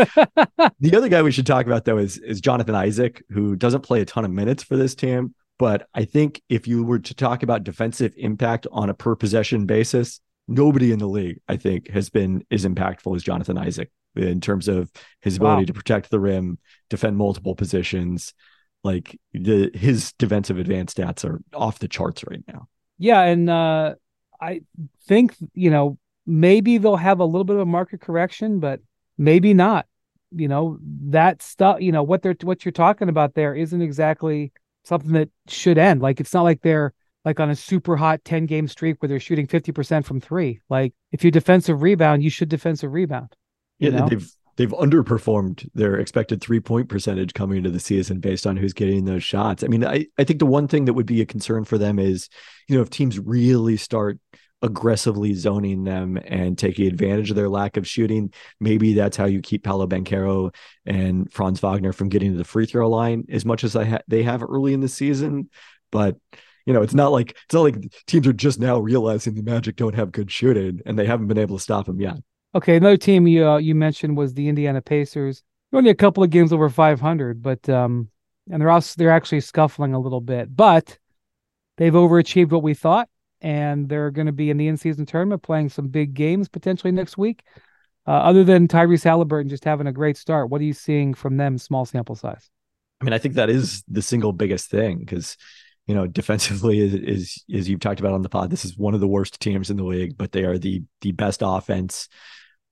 [0.79, 4.01] the other guy we should talk about though is is Jonathan Isaac, who doesn't play
[4.01, 5.33] a ton of minutes for this team.
[5.57, 9.65] But I think if you were to talk about defensive impact on a per possession
[9.67, 14.41] basis, nobody in the league, I think, has been as impactful as Jonathan Isaac in
[14.41, 14.91] terms of
[15.21, 15.65] his ability wow.
[15.65, 16.57] to protect the rim,
[16.89, 18.33] defend multiple positions
[18.83, 22.67] like the his defensive advanced stats are off the charts right now.
[22.97, 23.95] Yeah, and uh,
[24.39, 24.61] I
[25.07, 28.79] think you know maybe they'll have a little bit of a market correction, but
[29.17, 29.87] maybe not.
[30.33, 31.81] You know that stuff.
[31.81, 34.51] You know what they're what you're talking about there isn't exactly
[34.83, 36.01] something that should end.
[36.01, 36.93] Like it's not like they're
[37.25, 40.59] like on a super hot 10 game streak where they're shooting 50% from three.
[40.69, 43.35] Like if you defensive rebound, you should defensive rebound.
[43.77, 44.07] yeah, know?
[44.07, 48.73] they've they've underperformed their expected three point percentage coming into the season based on who's
[48.73, 49.63] getting those shots.
[49.63, 51.99] I mean, I, I think the one thing that would be a concern for them
[51.99, 52.29] is,
[52.67, 54.19] you know, if teams really start
[54.61, 58.31] aggressively zoning them and taking advantage of their lack of shooting.
[58.59, 60.53] Maybe that's how you keep Paolo Banchero
[60.85, 64.23] and Franz Wagner from getting to the free throw line as much as ha- they
[64.23, 65.49] have early in the season.
[65.91, 66.17] But
[66.65, 69.75] you know, it's not like it's not like teams are just now realizing the Magic
[69.75, 72.17] don't have good shooting and they haven't been able to stop them yet.
[72.53, 75.43] Okay, another team you uh, you mentioned was the Indiana Pacers.
[75.73, 78.09] Only a couple of games over 500, but um,
[78.49, 80.97] and they're also they're actually scuffling a little bit, but
[81.77, 83.07] they've overachieved what we thought
[83.41, 87.17] and they're going to be in the in-season tournament playing some big games potentially next
[87.17, 87.43] week.
[88.07, 91.37] Uh, other than Tyrese Halliburton just having a great start, what are you seeing from
[91.37, 91.57] them?
[91.57, 92.49] Small sample size.
[92.99, 95.37] I mean, I think that is the single biggest thing because
[95.87, 98.93] you know defensively is, is as you've talked about on the pod, this is one
[98.93, 102.07] of the worst teams in the league, but they are the the best offense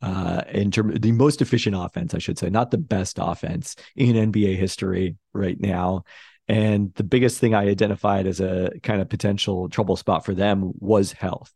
[0.01, 4.31] uh in terms the most efficient offense i should say not the best offense in
[4.31, 6.03] nba history right now
[6.49, 10.73] and the biggest thing I identified as a kind of potential trouble spot for them
[10.79, 11.53] was health.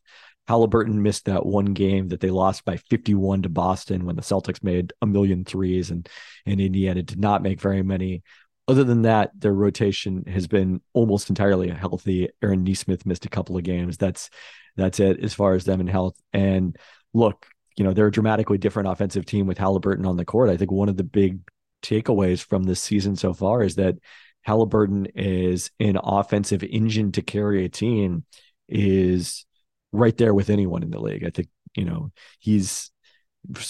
[0.47, 4.61] Halliburton missed that one game that they lost by 51 to Boston when the Celtics
[4.61, 6.07] made a million threes and,
[6.45, 8.21] and Indiana did not make very many.
[8.67, 12.29] Other than that, their rotation has been almost entirely healthy.
[12.43, 13.97] Aaron Nesmith missed a couple of games.
[13.97, 14.29] That's
[14.75, 16.15] that's it as far as them in health.
[16.33, 16.77] And
[17.13, 20.49] look, you know, they're a dramatically different offensive team with Halliburton on the court.
[20.49, 21.39] I think one of the big
[21.81, 23.95] takeaways from this season so far is that
[24.41, 28.25] Halliburton is an offensive engine to carry a team
[28.67, 29.45] is
[29.91, 31.23] right there with anyone in the league.
[31.25, 32.91] I think, you know, he's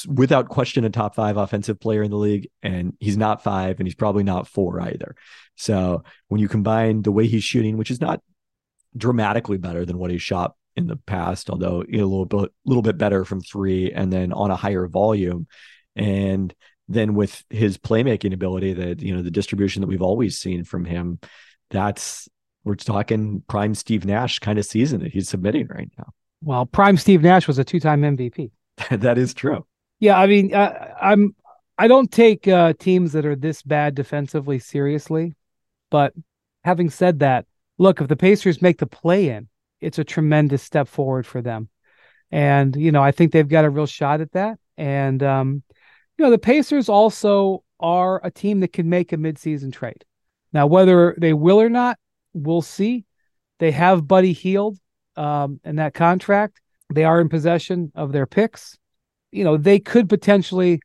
[0.08, 3.88] without question a top five offensive player in the league, and he's not five, and
[3.88, 5.16] he's probably not four either.
[5.56, 8.22] So when you combine the way he's shooting, which is not
[8.96, 12.97] dramatically better than what he shot in the past, although a little bit, little bit
[12.97, 15.47] better from three, and then on a higher volume,
[15.95, 16.53] and
[16.88, 20.86] then with his playmaking ability, that you know the distribution that we've always seen from
[20.86, 21.19] him,
[21.69, 22.27] that's
[22.63, 26.09] we're talking prime Steve Nash kind of season that he's submitting right now.
[26.41, 28.51] Well, prime Steve Nash was a two-time MVP.
[28.91, 29.65] that is true.
[29.99, 31.36] Yeah, I mean, uh, I'm
[31.77, 35.36] I don't take uh, teams that are this bad defensively seriously,
[35.89, 36.13] but
[36.63, 37.45] having said that,
[37.77, 39.47] look, if the Pacers make the play-in,
[39.84, 41.69] it's a tremendous step forward for them,
[42.32, 44.58] and you know I think they've got a real shot at that.
[44.78, 45.63] And um,
[46.17, 50.06] you know, the Pacers also are a team that can make a midseason trade.
[50.52, 51.98] Now, whether they will or not,
[52.34, 53.06] we'll see.
[53.60, 54.78] They have Buddy Hield
[55.15, 56.62] um, in that contract.
[56.93, 58.78] They are in possession of their picks.
[59.32, 60.80] You know, they could potentially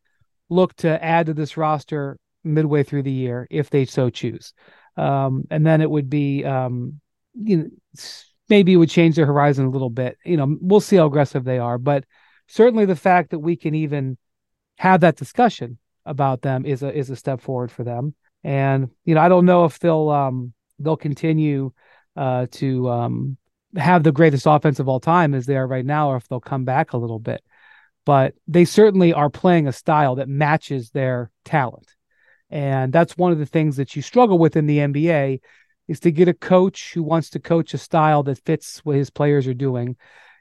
[0.49, 4.55] look to add to this roster midway through the year if they so choose.
[4.97, 7.01] Um, and then it would be, um,
[7.35, 7.69] you know,
[8.49, 10.19] maybe it would change their horizon a little bit.
[10.25, 12.05] You know, we'll see how aggressive they are, but
[12.47, 14.17] certainly the fact that we can even
[14.79, 18.15] have that discussion about them is a is a step forward for them.
[18.43, 21.73] And you know, I don't know if they'll um they'll continue
[22.17, 23.37] uh to um
[23.77, 26.41] have the greatest offense of all time as they are right now, or if they'll
[26.41, 27.43] come back a little bit.
[28.07, 31.95] But they certainly are playing a style that matches their talent.
[32.49, 35.41] And that's one of the things that you struggle with in the NBA
[35.88, 39.11] is to get a coach who wants to coach a style that fits what his
[39.11, 39.96] players are doing.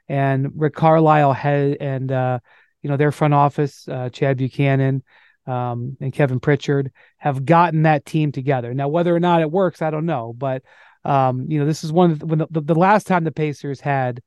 [0.06, 2.38] And Rick Carlisle had and uh,
[2.82, 5.02] you know, their front office, uh, Chad Buchanan
[5.46, 8.74] um, and Kevin Pritchard, have gotten that team together.
[8.74, 10.34] Now, whether or not it works, I don't know.
[10.36, 10.62] But
[11.04, 13.80] um, you know, this is one of the, when the, the, last time the Pacers
[13.80, 14.20] had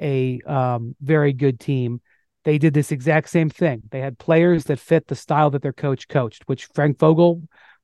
[0.00, 2.00] a um, very good team,
[2.44, 3.82] they did this exact same thing.
[3.90, 7.42] They had players that fit the style that their coach coached, which Frank Vogel,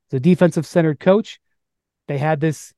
[0.09, 1.39] the defensive centered coach,
[2.07, 2.73] they had this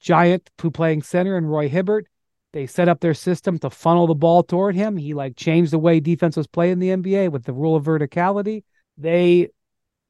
[0.00, 2.06] giant who playing center and Roy Hibbert
[2.52, 4.96] they set up their system to funnel the ball toward him.
[4.96, 7.84] He like changed the way defense was played in the NBA with the rule of
[7.84, 8.64] verticality.
[8.96, 9.50] They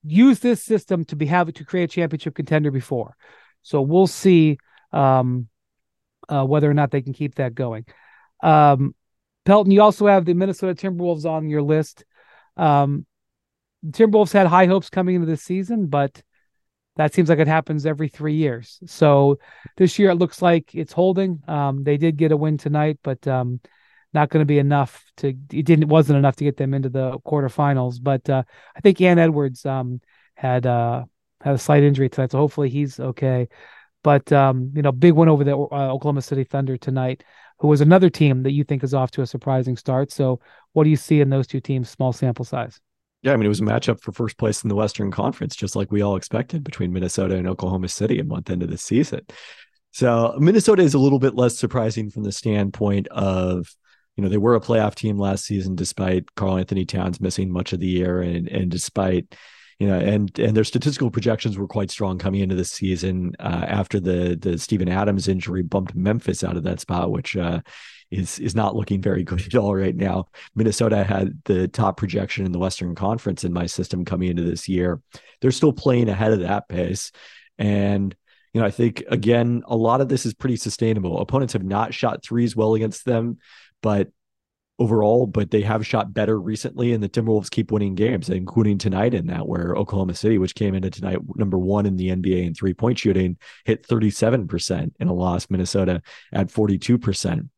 [0.05, 3.17] used this system to be have to create a championship contender before.
[3.63, 4.59] So we'll see
[4.93, 5.49] um,
[6.29, 7.87] uh, whether or not they can keep that going.
[8.43, 8.95] Um,
[9.45, 12.05] Pelton, you also have the Minnesota Timberwolves on your list.
[12.57, 13.05] Um,
[13.85, 16.23] Timberwolves had high hopes coming into this season, but
[16.99, 18.81] that seems like it happens every three years.
[18.87, 19.39] So
[19.77, 21.41] this year it looks like it's holding.
[21.47, 23.61] Um, they did get a win tonight, but um,
[24.13, 25.29] not going to be enough to.
[25.29, 28.03] It didn't wasn't enough to get them into the quarterfinals.
[28.03, 28.43] But uh,
[28.77, 30.01] I think Ant Edwards um,
[30.35, 31.05] had uh,
[31.41, 33.49] had a slight injury tonight, so hopefully he's okay.
[34.03, 37.23] But um, you know, big win over the uh, Oklahoma City Thunder tonight,
[37.61, 40.11] who was another team that you think is off to a surprising start.
[40.11, 40.41] So
[40.73, 41.91] what do you see in those two teams?
[41.91, 42.81] Small sample size.
[43.23, 45.75] Yeah, I mean, it was a matchup for first place in the Western Conference, just
[45.75, 49.23] like we all expected between Minnesota and Oklahoma City a month into the season.
[49.91, 53.75] So Minnesota is a little bit less surprising from the standpoint of,
[54.17, 57.81] you know, they were a playoff team last season despite Karl-Anthony Towns missing much of
[57.81, 59.35] the year and and despite,
[59.81, 63.65] you know, and and their statistical projections were quite strong coming into the season uh,
[63.67, 67.61] after the the Steven Adams injury bumped Memphis out of that spot, which uh,
[68.11, 70.29] is is not looking very good at all right now.
[70.55, 74.69] Minnesota had the top projection in the Western Conference in my system coming into this
[74.69, 75.01] year.
[75.41, 77.13] They're still playing ahead of that pace,
[77.59, 78.15] and
[78.53, 81.21] you know I think again a lot of this is pretty sustainable.
[81.21, 83.39] Opponents have not shot threes well against them,
[83.83, 84.09] but
[84.79, 89.13] overall, but they have shot better recently, and the Timberwolves keep winning games, including tonight
[89.13, 92.55] in that, where Oklahoma City, which came into tonight number one in the NBA in
[92.55, 96.01] three point shooting, hit 37% in a loss, Minnesota
[96.33, 97.49] at 42%.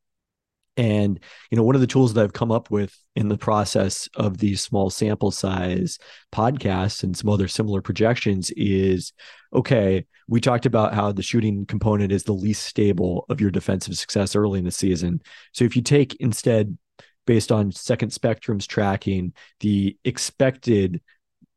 [0.80, 4.08] And, you know, one of the tools that I've come up with in the process
[4.14, 5.98] of these small sample size
[6.32, 9.12] podcasts and some other similar projections is
[9.52, 13.98] okay, we talked about how the shooting component is the least stable of your defensive
[13.98, 15.20] success early in the season.
[15.52, 16.78] So if you take instead
[17.26, 21.02] based on second spectrum's tracking the expected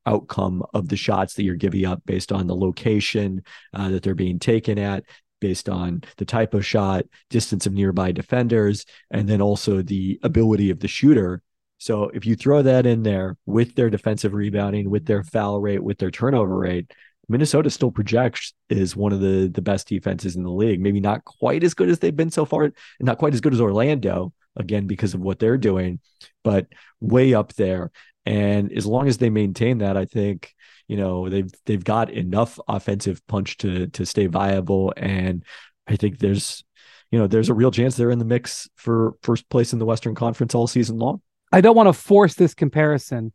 [0.05, 3.41] outcome of the shots that you're giving up based on the location
[3.73, 5.05] uh, that they're being taken at
[5.43, 10.69] based on the type of shot distance of nearby defenders and then also the ability
[10.69, 11.41] of the shooter
[11.77, 15.83] so if you throw that in there with their defensive rebounding with their foul rate
[15.83, 16.91] with their turnover rate
[17.29, 20.81] Minnesota still projects is one of the the best defenses in the league.
[20.81, 23.53] Maybe not quite as good as they've been so far, and not quite as good
[23.53, 25.99] as Orlando, again because of what they're doing,
[26.43, 26.67] but
[26.99, 27.91] way up there.
[28.25, 30.53] And as long as they maintain that, I think
[30.87, 34.93] you know they've they've got enough offensive punch to to stay viable.
[34.97, 35.43] And
[35.87, 36.63] I think there's
[37.11, 39.85] you know there's a real chance they're in the mix for first place in the
[39.85, 41.21] Western Conference all season long.
[41.51, 43.31] I don't want to force this comparison,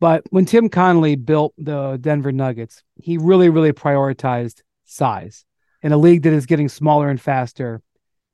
[0.00, 5.44] but when Tim Connelly built the Denver Nuggets, he really really prioritized size
[5.82, 7.82] in a league that is getting smaller and faster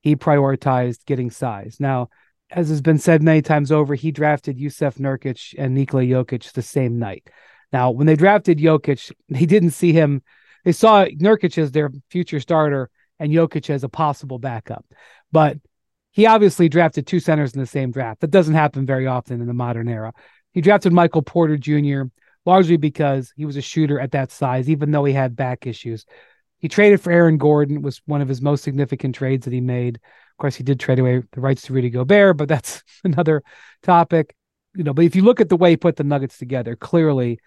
[0.06, 1.78] he prioritized getting size.
[1.80, 2.10] Now,
[2.48, 6.62] as has been said many times over, he drafted Jusuf Nurkic and Nikola Jokic the
[6.62, 7.28] same night.
[7.76, 10.22] Now, when they drafted Jokic, they didn't see him.
[10.64, 14.86] They saw Nurkic as their future starter and Jokic as a possible backup.
[15.30, 15.58] But
[16.10, 18.22] he obviously drafted two centers in the same draft.
[18.22, 20.14] That doesn't happen very often in the modern era.
[20.52, 22.04] He drafted Michael Porter Jr.
[22.46, 26.06] largely because he was a shooter at that size, even though he had back issues.
[26.56, 29.96] He traded for Aaron Gordon, was one of his most significant trades that he made.
[29.96, 33.42] Of course, he did trade away the rights to Rudy Gobert, but that's another
[33.82, 34.34] topic.
[34.74, 37.38] You know, but if you look at the way he put the Nuggets together, clearly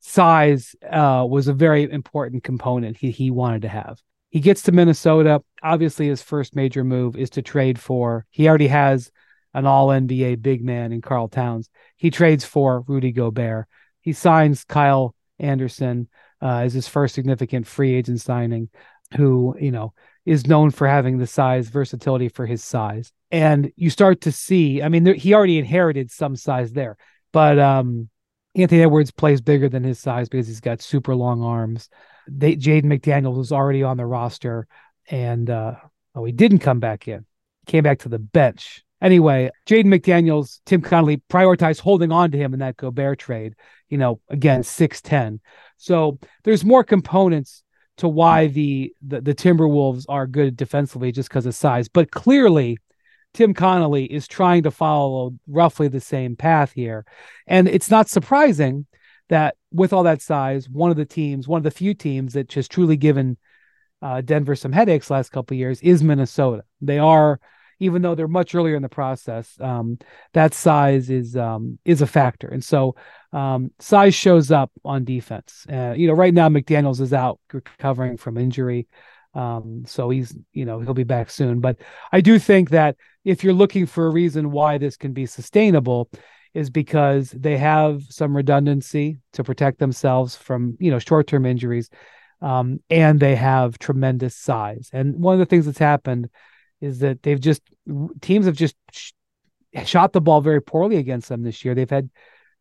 [0.00, 4.00] size uh, was a very important component he, he wanted to have.
[4.30, 5.42] He gets to Minnesota.
[5.62, 9.10] Obviously, his first major move is to trade for, he already has
[9.54, 11.70] an all NBA big man in Karl Towns.
[11.96, 13.66] He trades for Rudy Gobert.
[14.00, 16.08] He signs Kyle Anderson
[16.42, 18.68] uh, as his first significant free agent signing,
[19.16, 19.94] who, you know,
[20.26, 23.12] is known for having the size versatility for his size.
[23.30, 26.96] And you start to see, I mean, there, he already inherited some size there,
[27.32, 28.10] but um,
[28.58, 31.88] Anthony Edwards plays bigger than his size because he's got super long arms.
[32.26, 34.66] They, Jaden McDaniels was already on the roster,
[35.08, 35.76] and uh,
[36.14, 37.24] oh, he didn't come back in.
[37.66, 38.84] Came back to the bench.
[39.00, 43.54] Anyway, Jaden McDaniels, Tim Connelly prioritized holding on to him in that Gobert trade.
[43.88, 45.38] You know, again, 6'10.
[45.76, 47.62] So there's more components
[47.98, 51.88] to why the, the, the Timberwolves are good defensively just because of size.
[51.88, 52.78] But clearly,
[53.34, 57.04] Tim Connelly is trying to follow roughly the same path here.
[57.46, 58.86] And it's not surprising
[59.28, 62.52] that with all that size, one of the teams, one of the few teams that
[62.54, 63.36] has truly given
[64.00, 66.64] uh, Denver some headaches last couple years is Minnesota.
[66.80, 67.40] They are
[67.80, 69.98] even though they're much earlier in the process, um,
[70.32, 72.48] that size is um, is a factor.
[72.48, 72.96] And so
[73.32, 75.66] um, size shows up on defense.
[75.70, 78.88] Uh, you know, right now McDaniels is out recovering from injury.
[79.38, 81.60] Um, so he's, you know, he'll be back soon.
[81.60, 81.76] But
[82.10, 86.10] I do think that if you're looking for a reason why this can be sustainable,
[86.54, 91.88] is because they have some redundancy to protect themselves from, you know, short-term injuries.
[92.40, 94.90] Um, and they have tremendous size.
[94.92, 96.30] And one of the things that's happened
[96.80, 97.62] is that they've just
[98.20, 99.12] teams have just sh-
[99.84, 101.74] shot the ball very poorly against them this year.
[101.74, 102.10] They've had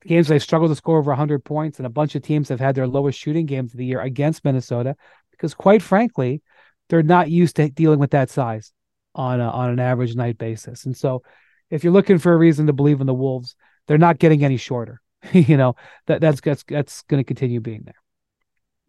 [0.06, 2.76] games they've struggled to score over 100 points, and a bunch of teams have had
[2.76, 4.96] their lowest shooting games of the year against Minnesota
[5.32, 6.42] because, quite frankly,
[6.90, 8.72] they're not used to dealing with that size
[9.16, 10.86] on a, on an average night basis.
[10.86, 11.24] And so,
[11.70, 13.56] if you're looking for a reason to believe in the Wolves,
[13.88, 15.02] they're not getting any shorter.
[15.34, 17.96] you know that that's that's that's going to continue being there.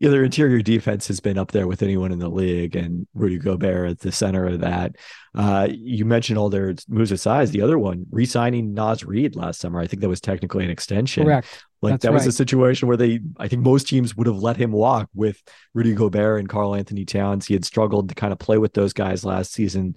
[0.01, 3.37] Yeah, their interior defense has been up there with anyone in the league, and Rudy
[3.37, 4.95] Gobert at the center of that.
[5.35, 7.51] Uh, you mentioned all their moves of size.
[7.51, 11.25] The other one, re-signing Naz Reid last summer, I think that was technically an extension.
[11.25, 11.65] Correct.
[11.83, 12.29] Like That's that was right.
[12.29, 15.43] a situation where they, I think most teams would have let him walk with
[15.75, 17.47] Rudy Gobert and Karl Anthony Towns.
[17.47, 19.97] He had struggled to kind of play with those guys last season.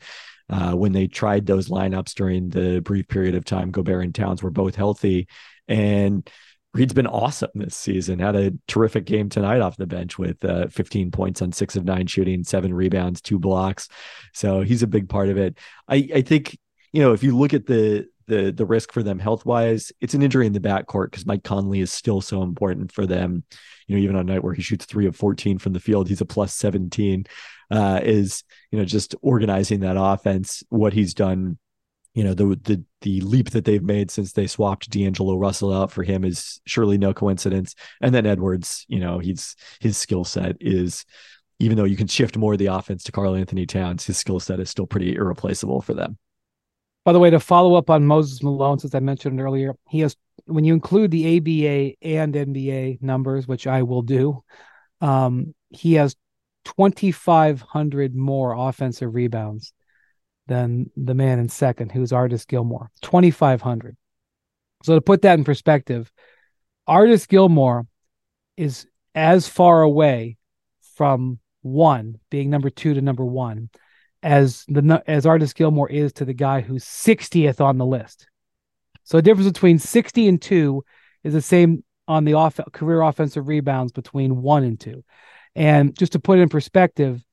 [0.50, 4.44] Uh, when they tried those lineups during the brief period of time Gobert and Towns
[4.44, 5.28] were both healthy.
[5.68, 6.30] And
[6.74, 8.20] Reid's been awesome this season.
[8.20, 11.84] Had a terrific game tonight off the bench with uh, 15 points on six of
[11.84, 13.90] nine shooting, seven rebounds, two blocks.
[14.34, 15.58] So he's a big part of it.
[15.90, 16.58] I, I think,
[16.94, 20.14] you know, if you look at the the the risk for them health wise, it's
[20.14, 23.44] an injury in the backcourt because Mike Conley is still so important for them.
[23.88, 26.08] You know, even on a night where he shoots three of 14 from the field,
[26.08, 27.26] he's a plus 17.
[27.70, 30.64] Uh, is you know just organizing that offense.
[30.70, 31.58] What he's done
[32.14, 35.92] you know the the the leap that they've made since they swapped D'Angelo Russell out
[35.92, 37.76] for him is surely no coincidence.
[38.02, 41.06] And then Edwards, you know, he's his skill set is
[41.60, 44.60] even though you can shift more of the offense to Karl-Anthony Towns, his skill set
[44.60, 46.18] is still pretty irreplaceable for them.
[47.06, 50.16] By the way, to follow up on Moses Malone, since I mentioned earlier, he has
[50.46, 54.44] when you include the ABA and NBA numbers, which I will do,
[55.00, 56.16] um, he has
[56.66, 59.74] 2,500 more offensive rebounds
[60.48, 63.96] than the man in second, who's Artis Gilmore, 2,500.
[64.84, 66.12] So to put that in perspective,
[66.88, 67.86] Artis Gilmore
[68.58, 70.38] is as far away
[70.96, 73.70] from one, being number two to number one,
[74.24, 78.28] as the as Artis Gilmore is to the guy who's 60th on the list.
[79.04, 80.84] So the difference between 60 and two
[81.24, 85.04] is the same on the off career offensive rebounds between one and two.
[85.56, 87.24] And just to put it in perspective,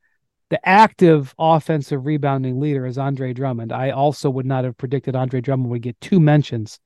[0.50, 3.72] the active offensive rebounding leader is Andre Drummond.
[3.72, 6.80] I also would not have predicted Andre Drummond would get two mentions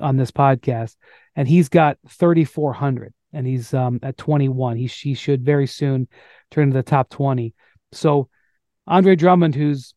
[0.00, 0.96] on this podcast,
[1.36, 4.76] and he's got 3,400, and he's um, at 21.
[4.76, 6.08] He, he should very soon
[6.50, 7.54] turn to the top 20.
[7.92, 8.28] So,
[8.86, 9.94] Andre Drummond, who's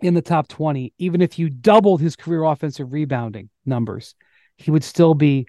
[0.00, 4.14] in the top 20, even if you doubled his career offensive rebounding numbers,
[4.56, 5.46] he would still be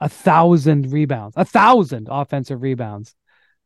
[0.00, 3.14] a thousand rebounds, a thousand offensive rebounds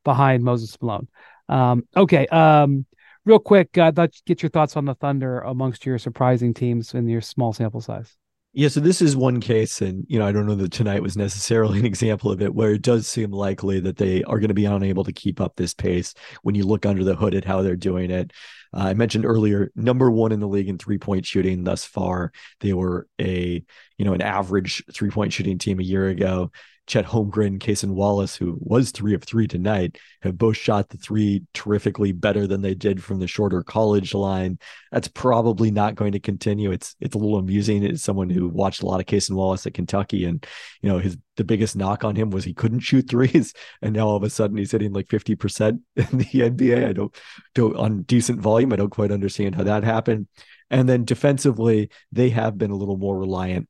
[0.05, 1.09] behind Moses Malone.
[1.51, 2.27] Um, okay.
[2.29, 2.87] Um,
[3.27, 7.09] real quick, uh, let's get your thoughts on the Thunder amongst your surprising teams in
[7.09, 8.17] your small sample size.
[8.53, 11.17] Yeah, so this is one case, and you know, I don't know that tonight was
[11.17, 14.55] necessarily an example of it, where it does seem likely that they are going to
[14.55, 17.63] be unable to keep up this pace when you look under the hood at how
[17.63, 18.33] they're doing it.
[18.75, 22.33] Uh, I mentioned earlier, number one in the league in three point shooting thus far.
[22.61, 23.63] They were a
[23.99, 26.51] you know an average three point shooting team a year ago.
[26.87, 31.43] Chet Holmgren, Cason Wallace, who was three of three tonight, have both shot the three
[31.55, 34.59] terrifically better than they did from the shorter college line.
[34.91, 36.73] That's probably not going to continue.
[36.73, 39.75] It's it's a little amusing as someone who watched a lot of Cason Wallace at
[39.75, 40.45] Kentucky, and
[40.83, 44.09] you know his the biggest knock on him was he couldn't shoot threes, and now
[44.09, 46.89] all of a sudden he's hitting like fifty percent in the NBA.
[46.89, 47.15] I don't
[47.55, 48.73] don't on decent volume.
[48.73, 50.27] I don't quite understand how that happened.
[50.71, 53.69] And then defensively, they have been a little more reliant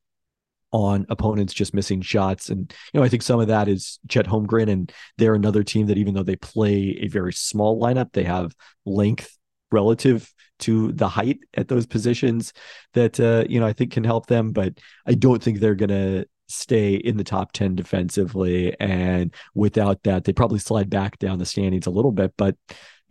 [0.73, 2.49] on opponents just missing shots.
[2.49, 5.87] And, you know, I think some of that is Chet Holmgren, and they're another team
[5.87, 8.55] that even though they play a very small lineup, they have
[8.85, 9.37] length
[9.73, 12.53] relative to the height at those positions
[12.95, 14.53] that, uh, you know, I think can help them.
[14.53, 14.75] But
[15.07, 18.79] I don't think they're going to stay in the top 10 defensively.
[18.79, 22.35] And without that, they probably slide back down the standings a little bit.
[22.37, 22.57] But,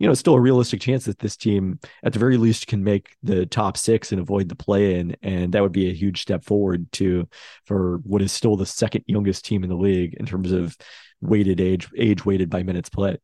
[0.00, 3.16] you know, still a realistic chance that this team, at the very least, can make
[3.22, 5.14] the top six and avoid the play in.
[5.22, 7.28] And that would be a huge step forward to
[7.66, 10.74] for what is still the second youngest team in the league in terms of
[11.20, 13.20] weighted age, age weighted by minutes played.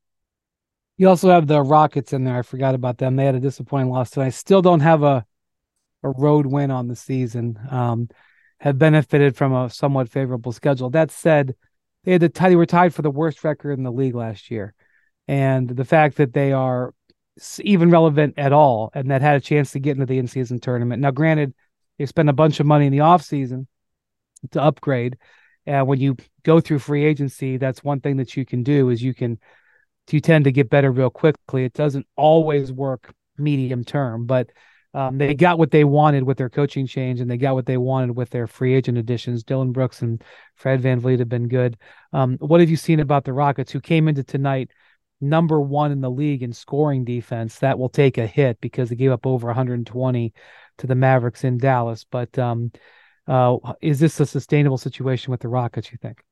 [0.98, 2.36] You also have the Rockets in there.
[2.36, 3.16] I forgot about them.
[3.16, 4.30] They had a disappointing loss tonight.
[4.30, 5.24] Still don't have a
[6.02, 7.58] a road win on the season.
[7.70, 8.10] Um,
[8.60, 10.90] have benefited from a somewhat favorable schedule.
[10.90, 11.54] That said,
[12.04, 14.50] they had the tie, they were tied for the worst record in the league last
[14.50, 14.74] year
[15.28, 16.92] and the fact that they are
[17.60, 21.02] even relevant at all and that had a chance to get into the in-season tournament.
[21.02, 21.54] Now, granted,
[21.98, 23.66] they spent a bunch of money in the offseason
[24.52, 25.18] to upgrade.
[25.66, 29.02] And when you go through free agency, that's one thing that you can do is
[29.02, 29.38] you can
[30.10, 31.64] you tend to get better real quickly.
[31.64, 34.50] It doesn't always work medium term, but
[34.94, 37.76] um, they got what they wanted with their coaching change, and they got what they
[37.76, 39.42] wanted with their free agent additions.
[39.42, 40.22] Dillon Brooks and
[40.54, 41.76] Fred VanVleet have been good.
[42.12, 44.70] Um, what have you seen about the Rockets, who came into tonight
[45.20, 48.96] number one in the league in scoring defense, that will take a hit because they
[48.96, 50.32] gave up over 120
[50.78, 52.04] to the Mavericks in Dallas.
[52.04, 52.72] But um,
[53.26, 55.90] uh, is this a sustainable situation with the Rockets?
[55.90, 56.22] You think?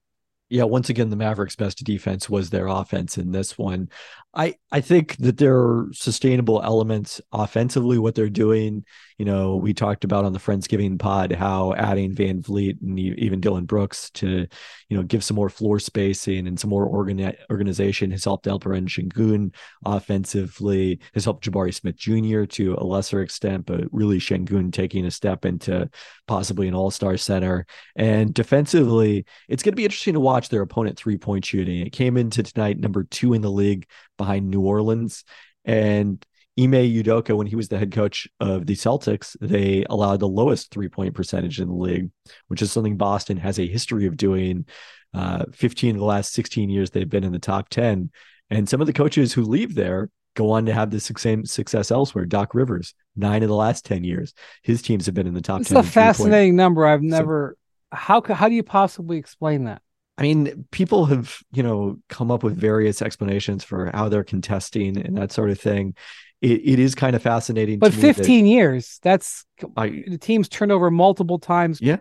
[0.51, 3.89] Yeah, once again, the Mavericks' best defense was their offense in this one.
[4.35, 7.99] I I think that there are sustainable elements offensively.
[7.99, 8.85] What they're doing,
[9.19, 13.65] you know, we talked about on the Friendsgiving pod how adding VanVleet and even Dillon
[13.65, 14.47] Brooks to,
[14.89, 18.89] you know, give some more floor spacing and some more organi- organization has helped Alperen
[18.89, 19.55] Sengun
[19.87, 22.45] offensively, has helped Jabari Smith Jr.
[22.45, 25.89] to a lesser extent, but really Sengun taking a step into
[26.27, 27.67] possibly an All Star center.
[27.95, 31.81] And defensively, it's going to be interesting to watch their opponent three point shooting.
[31.81, 33.87] It came into tonight number two in the league
[34.19, 35.25] behind New Orleans.
[35.65, 36.25] And
[36.59, 40.71] Ime Udoka, when he was the head coach of the Celtics, they allowed the lowest
[40.71, 42.11] three point percentage in the league,
[42.49, 44.67] which is something Boston has a history of doing.
[45.13, 48.11] Uh, 15 of the last 16 years, they've been in the top 10.
[48.51, 51.91] And some of the coaches who leave there go on to have the same success
[51.91, 52.27] elsewhere.
[52.27, 55.61] Doc Rivers, nine of the last 10 years, his teams have been in the top
[55.61, 55.79] It's 10.
[55.79, 56.85] a fascinating number.
[56.85, 57.57] I've never.
[57.93, 59.83] how how do you possibly explain that?
[60.17, 64.97] I mean, people have, you know, come up with various explanations for how they're contesting
[64.97, 65.95] and that sort of thing.
[66.41, 67.79] It, it is kind of fascinating.
[67.81, 69.01] But to me that 15 years.
[69.03, 69.45] That's
[69.77, 71.81] I, the team's turned over multiple times.
[71.81, 71.97] Yeah.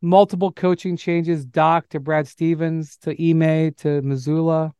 [0.00, 4.72] Multiple coaching changes, Doc to Brad Stevens to Ime to Mazzulla.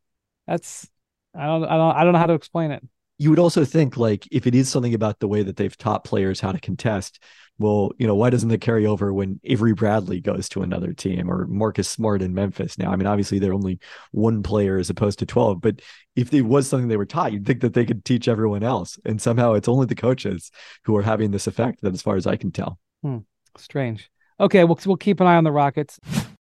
[0.47, 0.89] That's
[1.37, 2.83] I don't I don't I don't know how to explain it.
[3.19, 6.05] you would also think like if it is something about the way that they've taught
[6.05, 7.23] players how to contest,
[7.63, 11.31] well, you know, why doesn't it carry over when Avery Bradley goes to another team
[11.31, 12.77] or Marcus Smart in Memphis?
[12.79, 13.79] Now, I mean, obviously they're only
[14.11, 15.81] one player as opposed to 12, but
[16.17, 18.99] if it was something they were taught, you'd think that they could teach everyone else.
[19.05, 20.51] And somehow it's only the coaches
[20.85, 22.79] who are having this effect that as far as I can tell.
[23.03, 23.19] Hmm.
[23.57, 24.11] Strange.
[24.41, 26.01] Okay, we'll we'll keep an eye on the Rockets.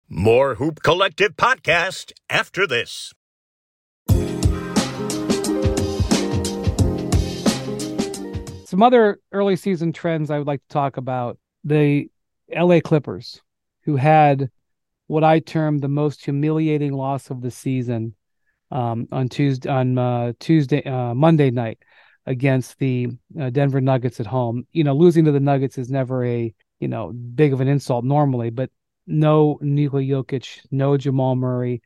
[0.09, 3.13] More Hoop Collective podcast after this.
[8.75, 11.39] Some other early season trends I would like to talk about.
[11.63, 12.11] The
[12.53, 13.41] LA Clippers,
[13.85, 14.51] who had
[15.07, 18.17] what I term the most humiliating loss of the season
[18.73, 21.79] um, on Tuesday on uh, Tuesday uh, Monday night
[22.27, 23.11] against the
[23.41, 24.67] uh, Denver Nuggets at home.
[24.73, 28.05] You know, losing to the Nuggets is never a you know big of an insult
[28.05, 28.71] normally, but
[29.07, 31.81] no Nikola Jokic, no Jamal Murray,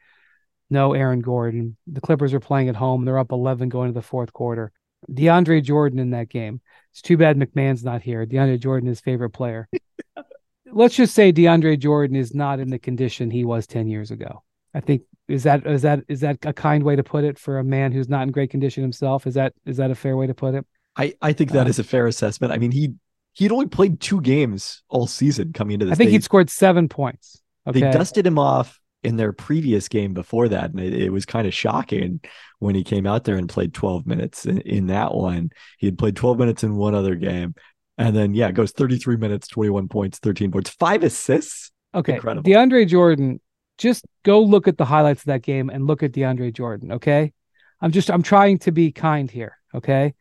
[0.71, 1.77] no Aaron Gordon.
[1.87, 3.05] The Clippers are playing at home.
[3.05, 4.73] They're up 11 going to the fourth quarter.
[5.11, 6.61] DeAndre Jordan in that game.
[6.93, 8.27] It's too bad MacMahon's not here.
[8.27, 9.69] DeAndre Jordan, his favorite player.
[10.71, 14.43] Let's just say DeAndre Jordan is not in the condition he was 10 years ago.
[14.75, 17.59] I think is that is that is that a kind way to put it for
[17.59, 19.27] a man who's not in great condition himself?
[19.27, 20.67] Is that is that a fair way to put it?
[20.97, 22.53] I, I think that Uh, is a fair assessment.
[22.53, 22.95] I mean, he
[23.33, 25.93] he'd only played two games all season coming into this.
[25.93, 27.41] I think he'd scored seven points.
[27.67, 27.81] Okay.
[27.81, 31.47] They dusted him off in their previous game before that, and it, it was kind
[31.47, 32.21] of shocking
[32.59, 35.51] when he came out there and played 12 minutes in, in that one.
[35.79, 37.55] He had played 12 minutes in one other game,
[37.97, 41.71] and then yeah, goes 33 minutes, 21 points, 13 points, five assists.
[41.95, 42.15] Okay.
[42.15, 42.49] Incredible.
[42.49, 43.41] DeAndre Jordan,
[43.77, 46.93] just go look at the highlights of that game and look at DeAndre Jordan.
[46.93, 47.33] Okay.
[47.81, 49.57] I'm just, I'm trying to be kind here.
[49.75, 50.15] Okay.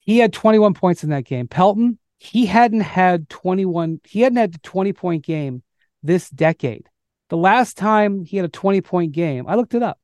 [0.00, 1.48] He had 21 points in that game.
[1.48, 5.62] Pelton, he hadn't had 21, he hadn't had a 20 point game
[6.02, 6.88] this decade.
[7.28, 9.98] The last time he had a 20 point game, I looked it up.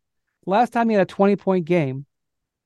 [0.44, 2.06] The last time he had a 20 point game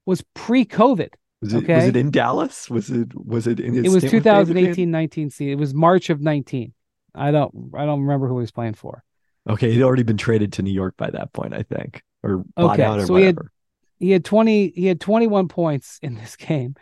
[0.07, 1.11] was pre COVID.
[1.41, 2.69] Was it, was it in Dallas?
[2.69, 5.53] Was it was it in his It was stint with 2018 19 season.
[5.53, 6.73] It was March of 19.
[7.15, 9.05] I don't, I don't remember who he was playing for.
[9.49, 12.73] Okay, he'd already been traded to New York by that point, I think, or bought
[12.75, 13.39] Okay, out or so he had-
[14.01, 16.77] he had 20 he had 21 points in this game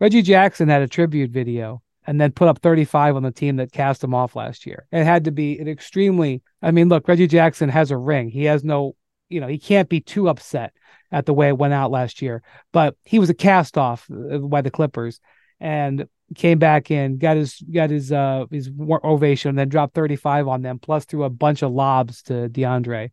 [0.00, 3.72] reggie jackson had a tribute video and then put up 35 on the team that
[3.72, 7.26] cast him off last year it had to be an extremely i mean look reggie
[7.26, 8.94] jackson has a ring he has no
[9.28, 10.72] you know he can't be too upset
[11.10, 12.42] at the way it went out last year
[12.72, 15.20] but he was a cast off uh, by the clippers
[15.60, 18.70] and came back in got his got his uh his
[19.04, 23.10] ovation and then dropped 35 on them plus threw a bunch of lobs to deandre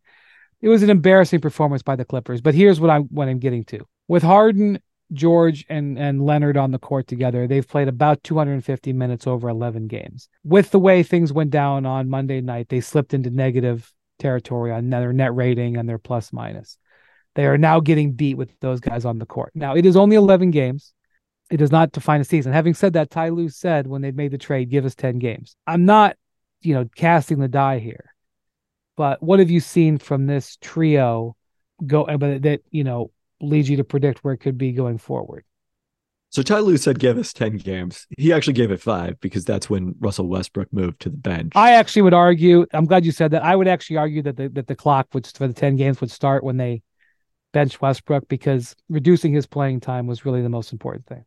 [0.61, 2.41] it was an embarrassing performance by the Clippers.
[2.41, 3.85] But here's what I'm what I'm getting to.
[4.07, 4.79] With Harden,
[5.13, 9.87] George, and and Leonard on the court together, they've played about 250 minutes over 11
[9.87, 10.29] games.
[10.43, 14.89] With the way things went down on Monday night, they slipped into negative territory on
[14.89, 16.77] their net rating and their plus minus.
[17.35, 19.51] They are now getting beat with those guys on the court.
[19.55, 20.93] Now it is only 11 games.
[21.49, 22.53] It does not define a season.
[22.53, 25.55] Having said that, Ty Lue said when they made the trade, give us 10 games.
[25.65, 26.15] I'm not,
[26.61, 28.13] you know, casting the die here
[28.99, 31.33] but what have you seen from this trio
[31.87, 33.09] go uh, but that you know
[33.41, 35.43] leads you to predict where it could be going forward
[36.31, 38.05] So Ty Lue said give us 10 games.
[38.17, 41.53] He actually gave it five because that's when Russell Westbrook moved to the bench.
[41.55, 44.47] i actually would argue i'm glad you said that i would actually argue that the,
[44.49, 46.81] that the clock would for the 10 games would start when they
[47.51, 51.25] benched westbrook because reducing his playing time was really the most important thing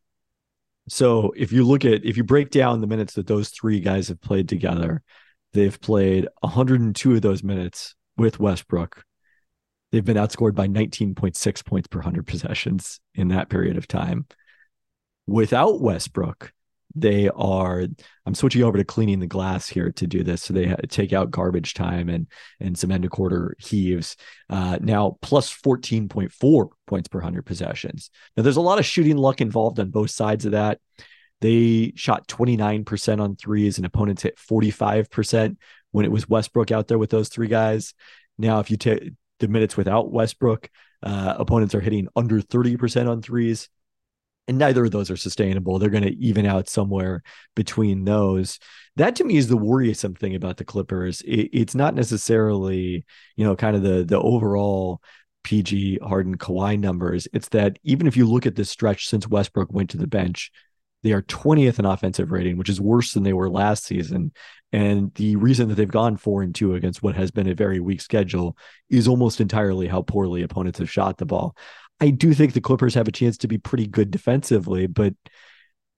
[0.89, 4.09] So if you look at if you break down the minutes that those three guys
[4.09, 5.03] have played together,
[5.53, 9.05] they've played 102 of those minutes with Westbrook.
[9.93, 14.27] They've been outscored by 19.6 points per 100 possessions in that period of time.
[15.27, 16.53] Without Westbrook,
[16.95, 17.87] they are
[18.27, 21.31] I'm switching over to cleaning the glass here to do this so they take out
[21.31, 22.27] garbage time and
[22.61, 24.17] and some end of quarter heaves.
[24.51, 28.11] Uh, now plus 14.4 points per 100 possessions.
[28.37, 30.81] Now, there's a lot of shooting luck involved on both sides of that.
[31.41, 35.57] They shot 29% on threes, and opponents hit 45%
[35.91, 37.95] when it was Westbrook out there with those three guys.
[38.39, 39.13] Now, if you take
[39.43, 40.71] the minutes without Westbrook,
[41.03, 43.69] uh, opponents are hitting under 30% on threes.
[44.49, 45.79] and neither of those are sustainable.
[45.79, 47.23] They're going to even out somewhere
[47.55, 48.59] between those.
[48.97, 51.21] That to me is the worrisome thing about the Clippers.
[51.23, 53.05] It, it's not necessarily,
[53.37, 55.01] you know, kind of the the overall
[55.45, 57.29] PG Harden Kawhi numbers.
[57.33, 60.51] It's that even if you look at this stretch since Westbrook went to the bench,
[61.03, 64.33] they are 20th in offensive rating, which is worse than they were last season.
[64.73, 67.81] And the reason that they've gone four and two against what has been a very
[67.81, 68.57] weak schedule
[68.89, 71.57] is almost entirely how poorly opponents have shot the ball.
[72.01, 75.15] I do think the Clippers have a chance to be pretty good defensively, but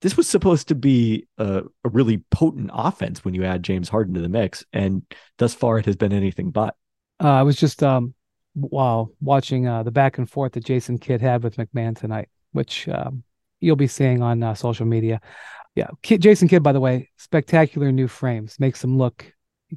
[0.03, 4.15] this was supposed to be a, a really potent offense when you add James Harden
[4.15, 5.03] to the mix, and
[5.39, 6.77] thus far it has been anything but.
[7.23, 8.13] Uh, I was just um,
[8.55, 12.89] while watching uh, the back and forth that Jason Kidd had with MacMahon tonight, which
[12.89, 13.23] um,
[13.61, 15.21] you'll be seeing on uh, social media.
[15.75, 19.33] Yeah, Jason Kidd, by the way, spectacular new frames makes him look,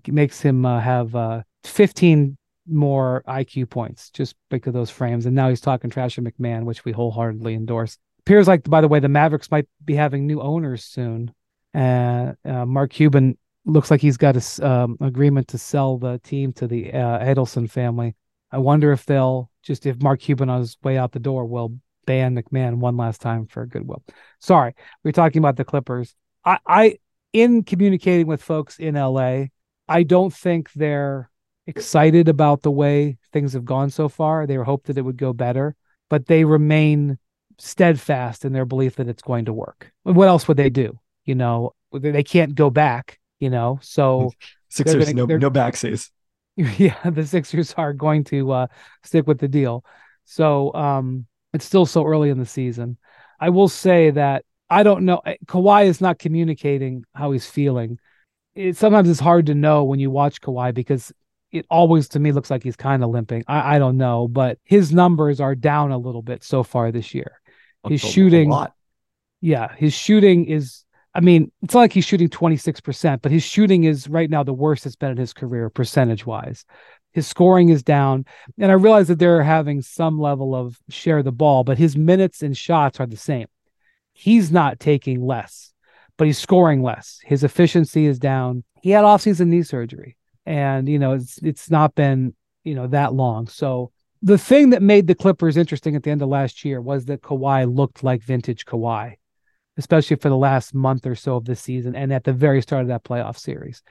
[0.07, 5.25] makes him uh, have uh, 15 more IQ points just because of those frames.
[5.25, 7.97] And now he's talking trash to MacMahon, which we wholeheartedly endorse.
[8.19, 11.33] Appears like, by the way, the Mavericks might be having new owners soon.
[11.73, 16.53] And uh, Mark Cuban looks like he's got an um, agreement to sell the team
[16.53, 18.15] to the uh, Adelson family.
[18.51, 21.77] I wonder if they'll just if Mark Cuban on his way out the door will
[22.07, 24.01] ban MacMahon one last time for goodwill.
[24.39, 26.15] Sorry, we are talking about the Clippers.
[26.43, 26.97] I, I
[27.33, 29.45] in communicating with folks in LA,
[29.87, 31.29] I don't think they're
[31.67, 34.47] excited about the way things have gone so far.
[34.47, 35.75] They were hoped that it would go better,
[36.09, 37.19] but they remain
[37.59, 39.91] steadfast in their belief that it's going to work.
[40.03, 40.99] What else would they do?
[41.25, 43.19] You know, they can't go back.
[43.39, 44.31] You know, so
[44.69, 46.09] Sixers gonna, no no backsies.
[46.55, 48.67] Yeah, the Sixers are going to uh,
[49.03, 49.85] stick with the deal.
[50.25, 52.97] So um, it's still so early in the season.
[53.39, 55.21] I will say that I don't know.
[55.25, 57.99] Eh, Kawhi is not communicating how he's feeling.
[58.55, 61.11] It, sometimes it's hard to know when you watch Kawhi because
[61.51, 63.43] it always to me looks like he's kind of limping.
[63.47, 67.13] I, I don't know, but his numbers are down a little bit so far this
[67.13, 67.39] year.
[67.87, 68.49] His shooting,
[69.41, 70.83] yeah, his shooting is.
[71.13, 74.53] I mean, it's not like he's shooting 26%, but his shooting is right now the
[74.53, 76.63] worst it's been in his career, percentage wise.
[77.13, 78.25] His scoring is down.
[78.59, 82.43] And I realize that they're having some level of share the ball, but his minutes
[82.43, 83.47] and shots are the same.
[84.13, 85.73] He's not taking less,
[86.17, 87.19] but he's scoring less.
[87.23, 88.63] His efficiency is down.
[88.81, 92.33] He had offseason knee surgery and you know it's it's not been
[92.63, 93.47] you know that long.
[93.47, 93.91] So
[94.23, 97.21] the thing that made the Clippers interesting at the end of last year was that
[97.21, 99.15] Kawhi looked like vintage Kawhi,
[99.77, 102.81] especially for the last month or so of the season and at the very start
[102.81, 103.83] of that playoff series.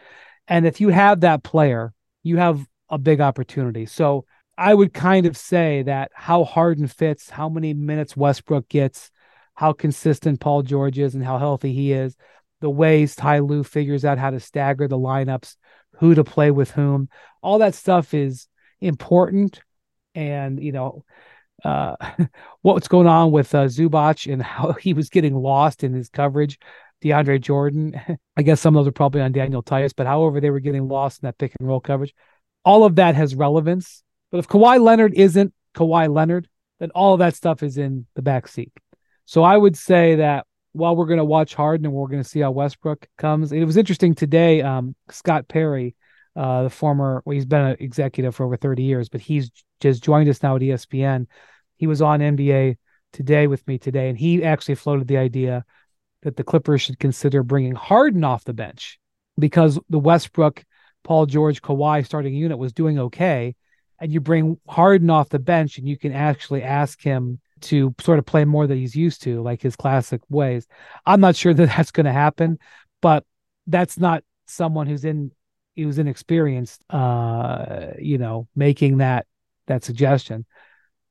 [0.48, 1.92] And if you have that player,
[2.24, 3.86] you have a big opportunity.
[3.86, 4.24] So
[4.58, 9.10] I would kind of say that how Harden fits, how many minutes Westbrook gets,
[9.54, 12.16] how consistent Paul George is, and how healthy he is,
[12.60, 15.56] the ways Ty Lue figures out how to stagger the lineups
[15.98, 17.08] who to play with whom.
[17.42, 18.48] All that stuff is
[18.80, 19.60] important.
[20.14, 21.04] And, you know,
[21.64, 21.96] uh,
[22.62, 26.58] what's going on with uh, Zubac and how he was getting lost in his coverage.
[27.04, 28.00] DeAndre Jordan,
[28.36, 30.88] I guess some of those are probably on Daniel Theis, but however they were getting
[30.88, 32.14] lost in that pick and roll coverage,
[32.66, 34.02] all of that has relevance.
[34.30, 36.48] But if Kawhi Leonard isn't Kawhi Leonard,
[36.80, 38.72] then all of that stuff is in the back seat.
[39.24, 42.28] So I would say that while we're going to watch Harden and we're going to
[42.28, 43.50] see how Westbrook comes.
[43.52, 44.60] It was interesting today.
[44.60, 45.94] Um, Scott Perry,
[46.34, 49.50] uh, the former, well, he's been an executive for over 30 years, but he's
[49.80, 51.28] just joined us now at ESPN.
[51.76, 52.76] He was on NBA
[53.12, 55.64] today with me today, and he actually floated the idea
[56.22, 58.98] that the Clippers should consider bringing Harden off the bench
[59.38, 60.64] because the Westbrook,
[61.06, 63.54] Paul George, Kawhi starting unit was doing okay.
[64.00, 68.18] And you bring Harden off the bench and you can actually ask him to sort
[68.18, 70.66] of play more that he's used to, like his classic ways.
[71.06, 72.58] I'm not sure that that's going to happen,
[73.00, 73.24] but
[73.68, 75.30] that's not someone who's in
[75.76, 79.26] who's inexperienced, uh, you know, making that
[79.68, 80.44] that suggestion.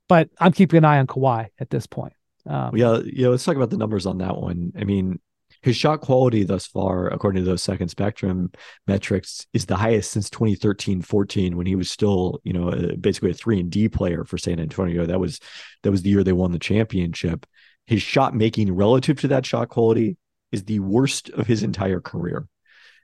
[0.10, 2.14] But I'm keeping an eye on Kawhi at this point.
[2.46, 3.30] Um, yeah, yeah.
[3.30, 4.74] Let's talk about the numbers on that one.
[4.78, 5.20] I mean,
[5.66, 8.52] his shot quality thus far, according to those second spectrum
[8.86, 12.70] metrics, is the highest since 2013 14 when he was still, you know,
[13.02, 15.08] basically a three and D player for San Antonio.
[15.08, 15.40] That was
[15.82, 17.48] that was the year they won the championship.
[17.88, 20.18] His shot making relative to that shot quality
[20.52, 22.48] is the worst of his entire career.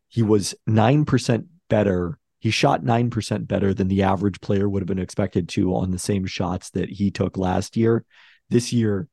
[0.07, 2.19] He was 9% better.
[2.37, 5.97] He shot 9% better than the average player would have been expected to on the
[5.97, 8.05] same shots that he took last year.
[8.49, 9.07] This year,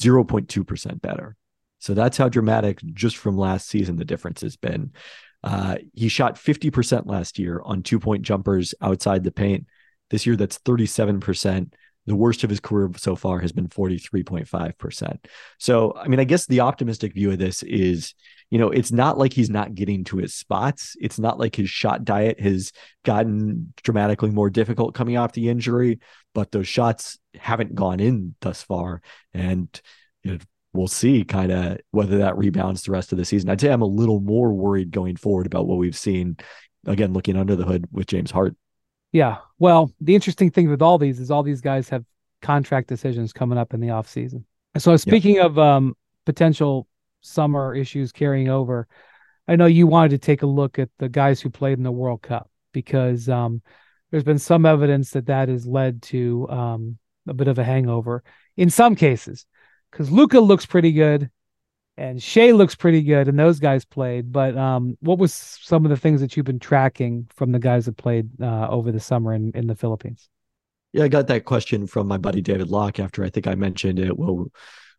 [0.00, 1.36] 0.2% better.
[1.80, 4.92] So that's how dramatic just from last season the difference has been.
[5.42, 9.66] Uh, he shot 50% last year on two point jumpers outside the paint.
[10.10, 11.72] This year, that's 37%.
[12.06, 15.18] The worst of his career so far has been 43.5%.
[15.58, 18.14] So, I mean, I guess the optimistic view of this is,
[18.50, 20.96] you know, it's not like he's not getting to his spots.
[21.00, 22.72] It's not like his shot diet has
[23.04, 26.00] gotten dramatically more difficult coming off the injury,
[26.34, 29.02] but those shots haven't gone in thus far.
[29.32, 29.68] And,
[30.22, 30.38] you know,
[30.72, 33.50] we'll see kind of whether that rebounds the rest of the season.
[33.50, 36.36] I'd say I'm a little more worried going forward about what we've seen.
[36.86, 38.56] Again, looking under the hood with James Hart.
[39.12, 39.38] Yeah.
[39.58, 42.04] Well, the interesting thing with all these is all these guys have
[42.40, 44.46] contract decisions coming up in the off season.
[44.78, 45.46] So speaking yep.
[45.46, 46.86] of um, potential
[47.20, 48.86] summer issues carrying over,
[49.48, 51.90] I know you wanted to take a look at the guys who played in the
[51.90, 53.62] World Cup because um,
[54.10, 58.22] there's been some evidence that that has led to um, a bit of a hangover
[58.56, 59.46] in some cases
[59.90, 61.30] because Luka looks pretty good
[62.00, 64.32] and Shai looks pretty good, and those guys played.
[64.32, 67.84] But um, what was some of the things that you've been tracking from the guys
[67.84, 70.30] that played uh, over the summer in, in the Philippines?
[70.92, 73.98] Yeah, I got that question from my buddy David Locke after I think I mentioned
[73.98, 74.18] it.
[74.18, 74.50] Well,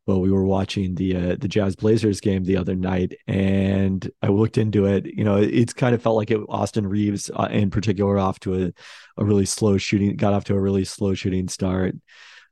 [0.06, 4.28] well, we were watching the uh, the Jazz Blazers game the other night, and I
[4.28, 5.08] looked into it.
[5.08, 6.40] You know, it's kind of felt like it.
[6.50, 8.74] Austin Reaves, uh, in particular, off to a,
[9.18, 11.96] a really slow shooting, got off to a really slow shooting start.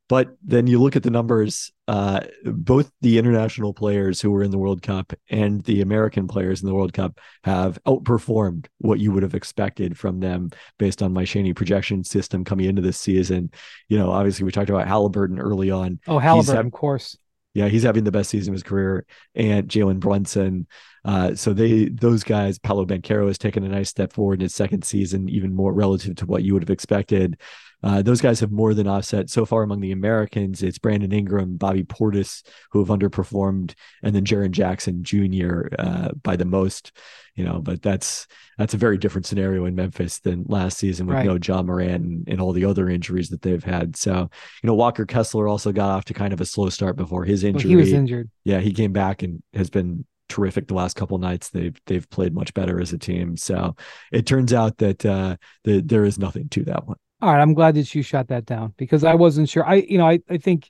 [0.09, 4.49] But then you look at the numbers, uh, both the international players who were in
[4.49, 9.11] the World Cup and the American players in the World Cup have outperformed what you
[9.11, 10.49] would have expected from them
[10.79, 13.51] based on my SCHOENE projection system coming into this season.
[13.87, 15.99] You know, obviously we talked about Halliburton early on.
[16.07, 17.15] Oh, Halliburton, of course.
[17.53, 19.05] Yeah, he's having the best season of his career,
[19.35, 20.67] and Jalen Brunson.
[21.03, 24.53] Uh, so they those guys, Paolo Banchero has taken a nice step forward in his
[24.53, 27.39] second season, even more relative to what you would have expected.
[27.81, 30.61] Uh, those guys have more than offset so far among the Americans.
[30.63, 33.73] It's Brandon Ingram, Bobby Portis, who have underperformed,
[34.03, 35.67] and then Jaren Jackson Jr.
[35.77, 36.91] Uh, by the most.
[37.35, 38.27] You know, but that's
[38.57, 41.25] that's a very different scenario in Memphis than last season with right.
[41.25, 43.95] no Ja Morant and, and, all the other injuries that they've had.
[43.95, 44.29] So,
[44.61, 47.45] you know, Walker Kessler also got off to kind of a slow start before his
[47.45, 47.69] injury.
[47.69, 48.29] Well, he was injured.
[48.43, 51.49] Yeah, he came back and has been terrific the last couple nights.
[51.49, 53.37] They've they've played much better as a team.
[53.37, 53.77] So
[54.11, 56.97] it turns out that uh, that there is nothing to that one.
[57.21, 59.65] All right, I'm glad that you shot that down because I wasn't sure.
[59.65, 60.69] I, you know, I, I think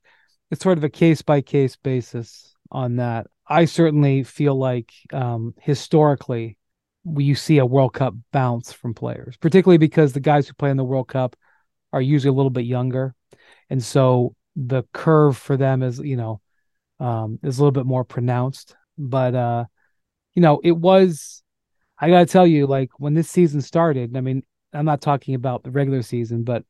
[0.50, 3.28] it's sort of a case by case basis on that.
[3.48, 6.58] I certainly feel like um, historically
[7.04, 10.72] we you see a World Cup bounce from players, particularly because the guys who play
[10.72, 11.36] in the World Cup
[11.94, 13.14] are usually a little bit younger,
[13.70, 16.42] and so the curve for them is, you know,
[17.00, 18.76] um, is a little bit more pronounced.
[18.98, 19.66] But uh,
[20.34, 21.44] you know, it was.
[22.00, 24.44] I gotta tell you, like when this season started, I mean,
[24.74, 26.64] I'm not talking about the regular season, but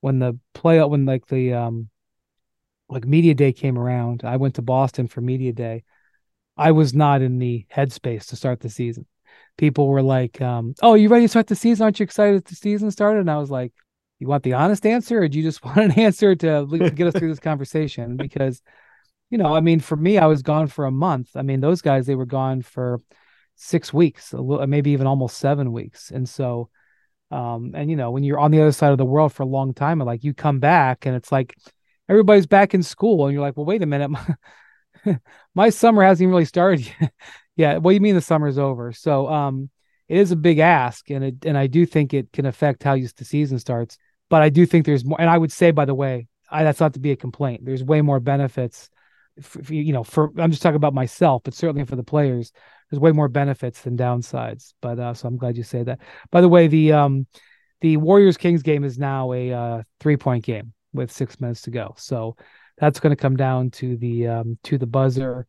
[0.00, 1.88] when the play when like the um
[2.88, 5.84] like media day came around, I went to Boston for media day.
[6.56, 9.06] I was not in the headspace to start the season.
[9.58, 11.84] People were like, um, "Oh, you ready to start the season?
[11.84, 13.72] Aren't you excited that the season started?" And I was like,
[14.18, 17.14] "You want the honest answer, or do you just want an answer to get us
[17.14, 18.62] through this conversation?" Because,
[19.30, 21.30] you know, I mean, for me, I was gone for a month.
[21.34, 23.02] I mean, those guys they were gone for
[23.56, 26.70] six weeks, maybe even almost seven weeks, and so
[27.30, 29.46] um, and you know, when you're on the other side of the world for a
[29.46, 31.56] long time, and like you come back and it's like
[32.08, 34.10] everybody's back in school, and you're like, well, wait a minute,
[35.54, 37.12] my, summer hasn't even really started yet.
[37.56, 38.92] yeah, what do you mean the summer's over?
[38.92, 39.70] So um,
[40.08, 42.94] it is a big ask, and it and I do think it can affect how
[42.94, 43.98] you, the season starts.
[44.28, 46.80] But I do think there's more, and I would say, by the way, I, that's
[46.80, 47.64] not to be a complaint.
[47.64, 48.88] There's way more benefits.
[49.42, 52.52] For, you know, for I'm just talking about myself, but certainly for the players,
[52.90, 54.72] there's way more benefits than downsides.
[54.80, 56.00] But uh, so I'm glad you say that.
[56.30, 57.26] By the way, the um
[57.80, 61.70] the Warriors Kings game is now a uh, three point game with six minutes to
[61.70, 61.94] go.
[61.98, 62.36] So
[62.78, 65.46] that's going to come down to the um to the buzzer.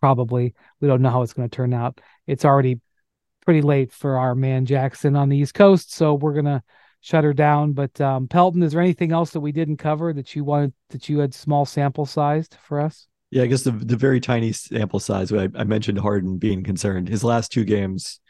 [0.00, 2.00] Probably we don't know how it's going to turn out.
[2.26, 2.80] It's already
[3.44, 6.62] pretty late for our man Jackson on the East Coast, so we're gonna
[7.00, 7.72] shut her down.
[7.72, 11.08] But um, Pelton, is there anything else that we didn't cover that you wanted that
[11.08, 13.08] you had small sample sized for us?
[13.32, 15.32] Yeah, I guess the the very tiny sample size.
[15.32, 17.08] I, I mentioned Harden being concerned.
[17.08, 18.20] His last two games,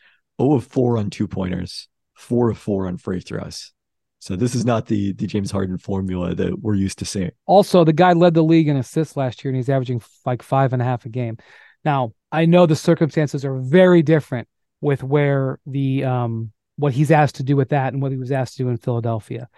[0.41, 3.73] 0 of 4 on two pointers, 4 of 4 on free throws.
[4.21, 7.33] So this is not the the James Harden formula that we're used to seeing.
[7.47, 10.73] Also, the guy led the league in assists last year, and he's averaging like five
[10.73, 11.37] and a half a game.
[11.85, 14.47] Now, I know the circumstances are very different
[14.81, 18.31] with where the um what he's asked to do with that and what he was
[18.31, 19.49] asked to do in Philadelphia.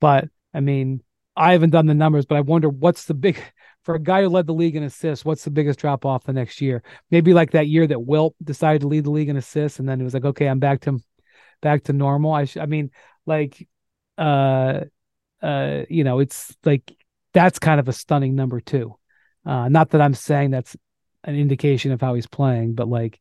[0.00, 1.04] But I mean,
[1.36, 3.40] I haven't done the numbers, but I wonder what's the big
[3.84, 6.32] for a guy who led the league in assists, what's the biggest drop off the
[6.32, 6.82] next year?
[7.10, 10.00] Maybe like that year that Wilt decided to lead the league in assists, and then
[10.00, 10.98] it was like, okay, I'm back to
[11.60, 12.32] back to normal.
[12.32, 12.90] I sh- I mean,
[13.26, 13.66] like,
[14.16, 14.80] uh,
[15.42, 16.94] uh, you know, it's like
[17.32, 18.96] that's kind of a stunning number too.
[19.46, 20.76] Uh, not that I'm saying that's
[21.24, 23.20] an indication of how he's playing, but like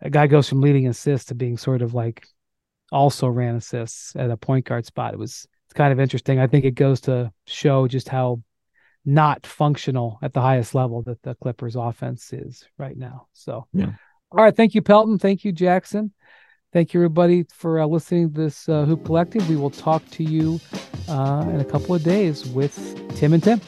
[0.00, 2.26] a guy goes from leading assists to being sort of like
[2.92, 5.14] also ran assists at a point guard spot.
[5.14, 6.38] It was it's kind of interesting.
[6.38, 8.42] I think it goes to show just how
[9.04, 13.26] not functional at the highest level that the Clippers offense is right now.
[13.32, 13.92] So, yeah.
[14.30, 14.56] All right.
[14.56, 15.18] Thank you, Pelton.
[15.18, 16.12] Thank you, Jackson.
[16.72, 19.48] Thank you, everybody, for uh, listening to this uh, Hoop Collective.
[19.48, 20.60] We will talk to you
[21.08, 22.74] uh, in a couple of days with
[23.16, 23.60] Tim and Tim.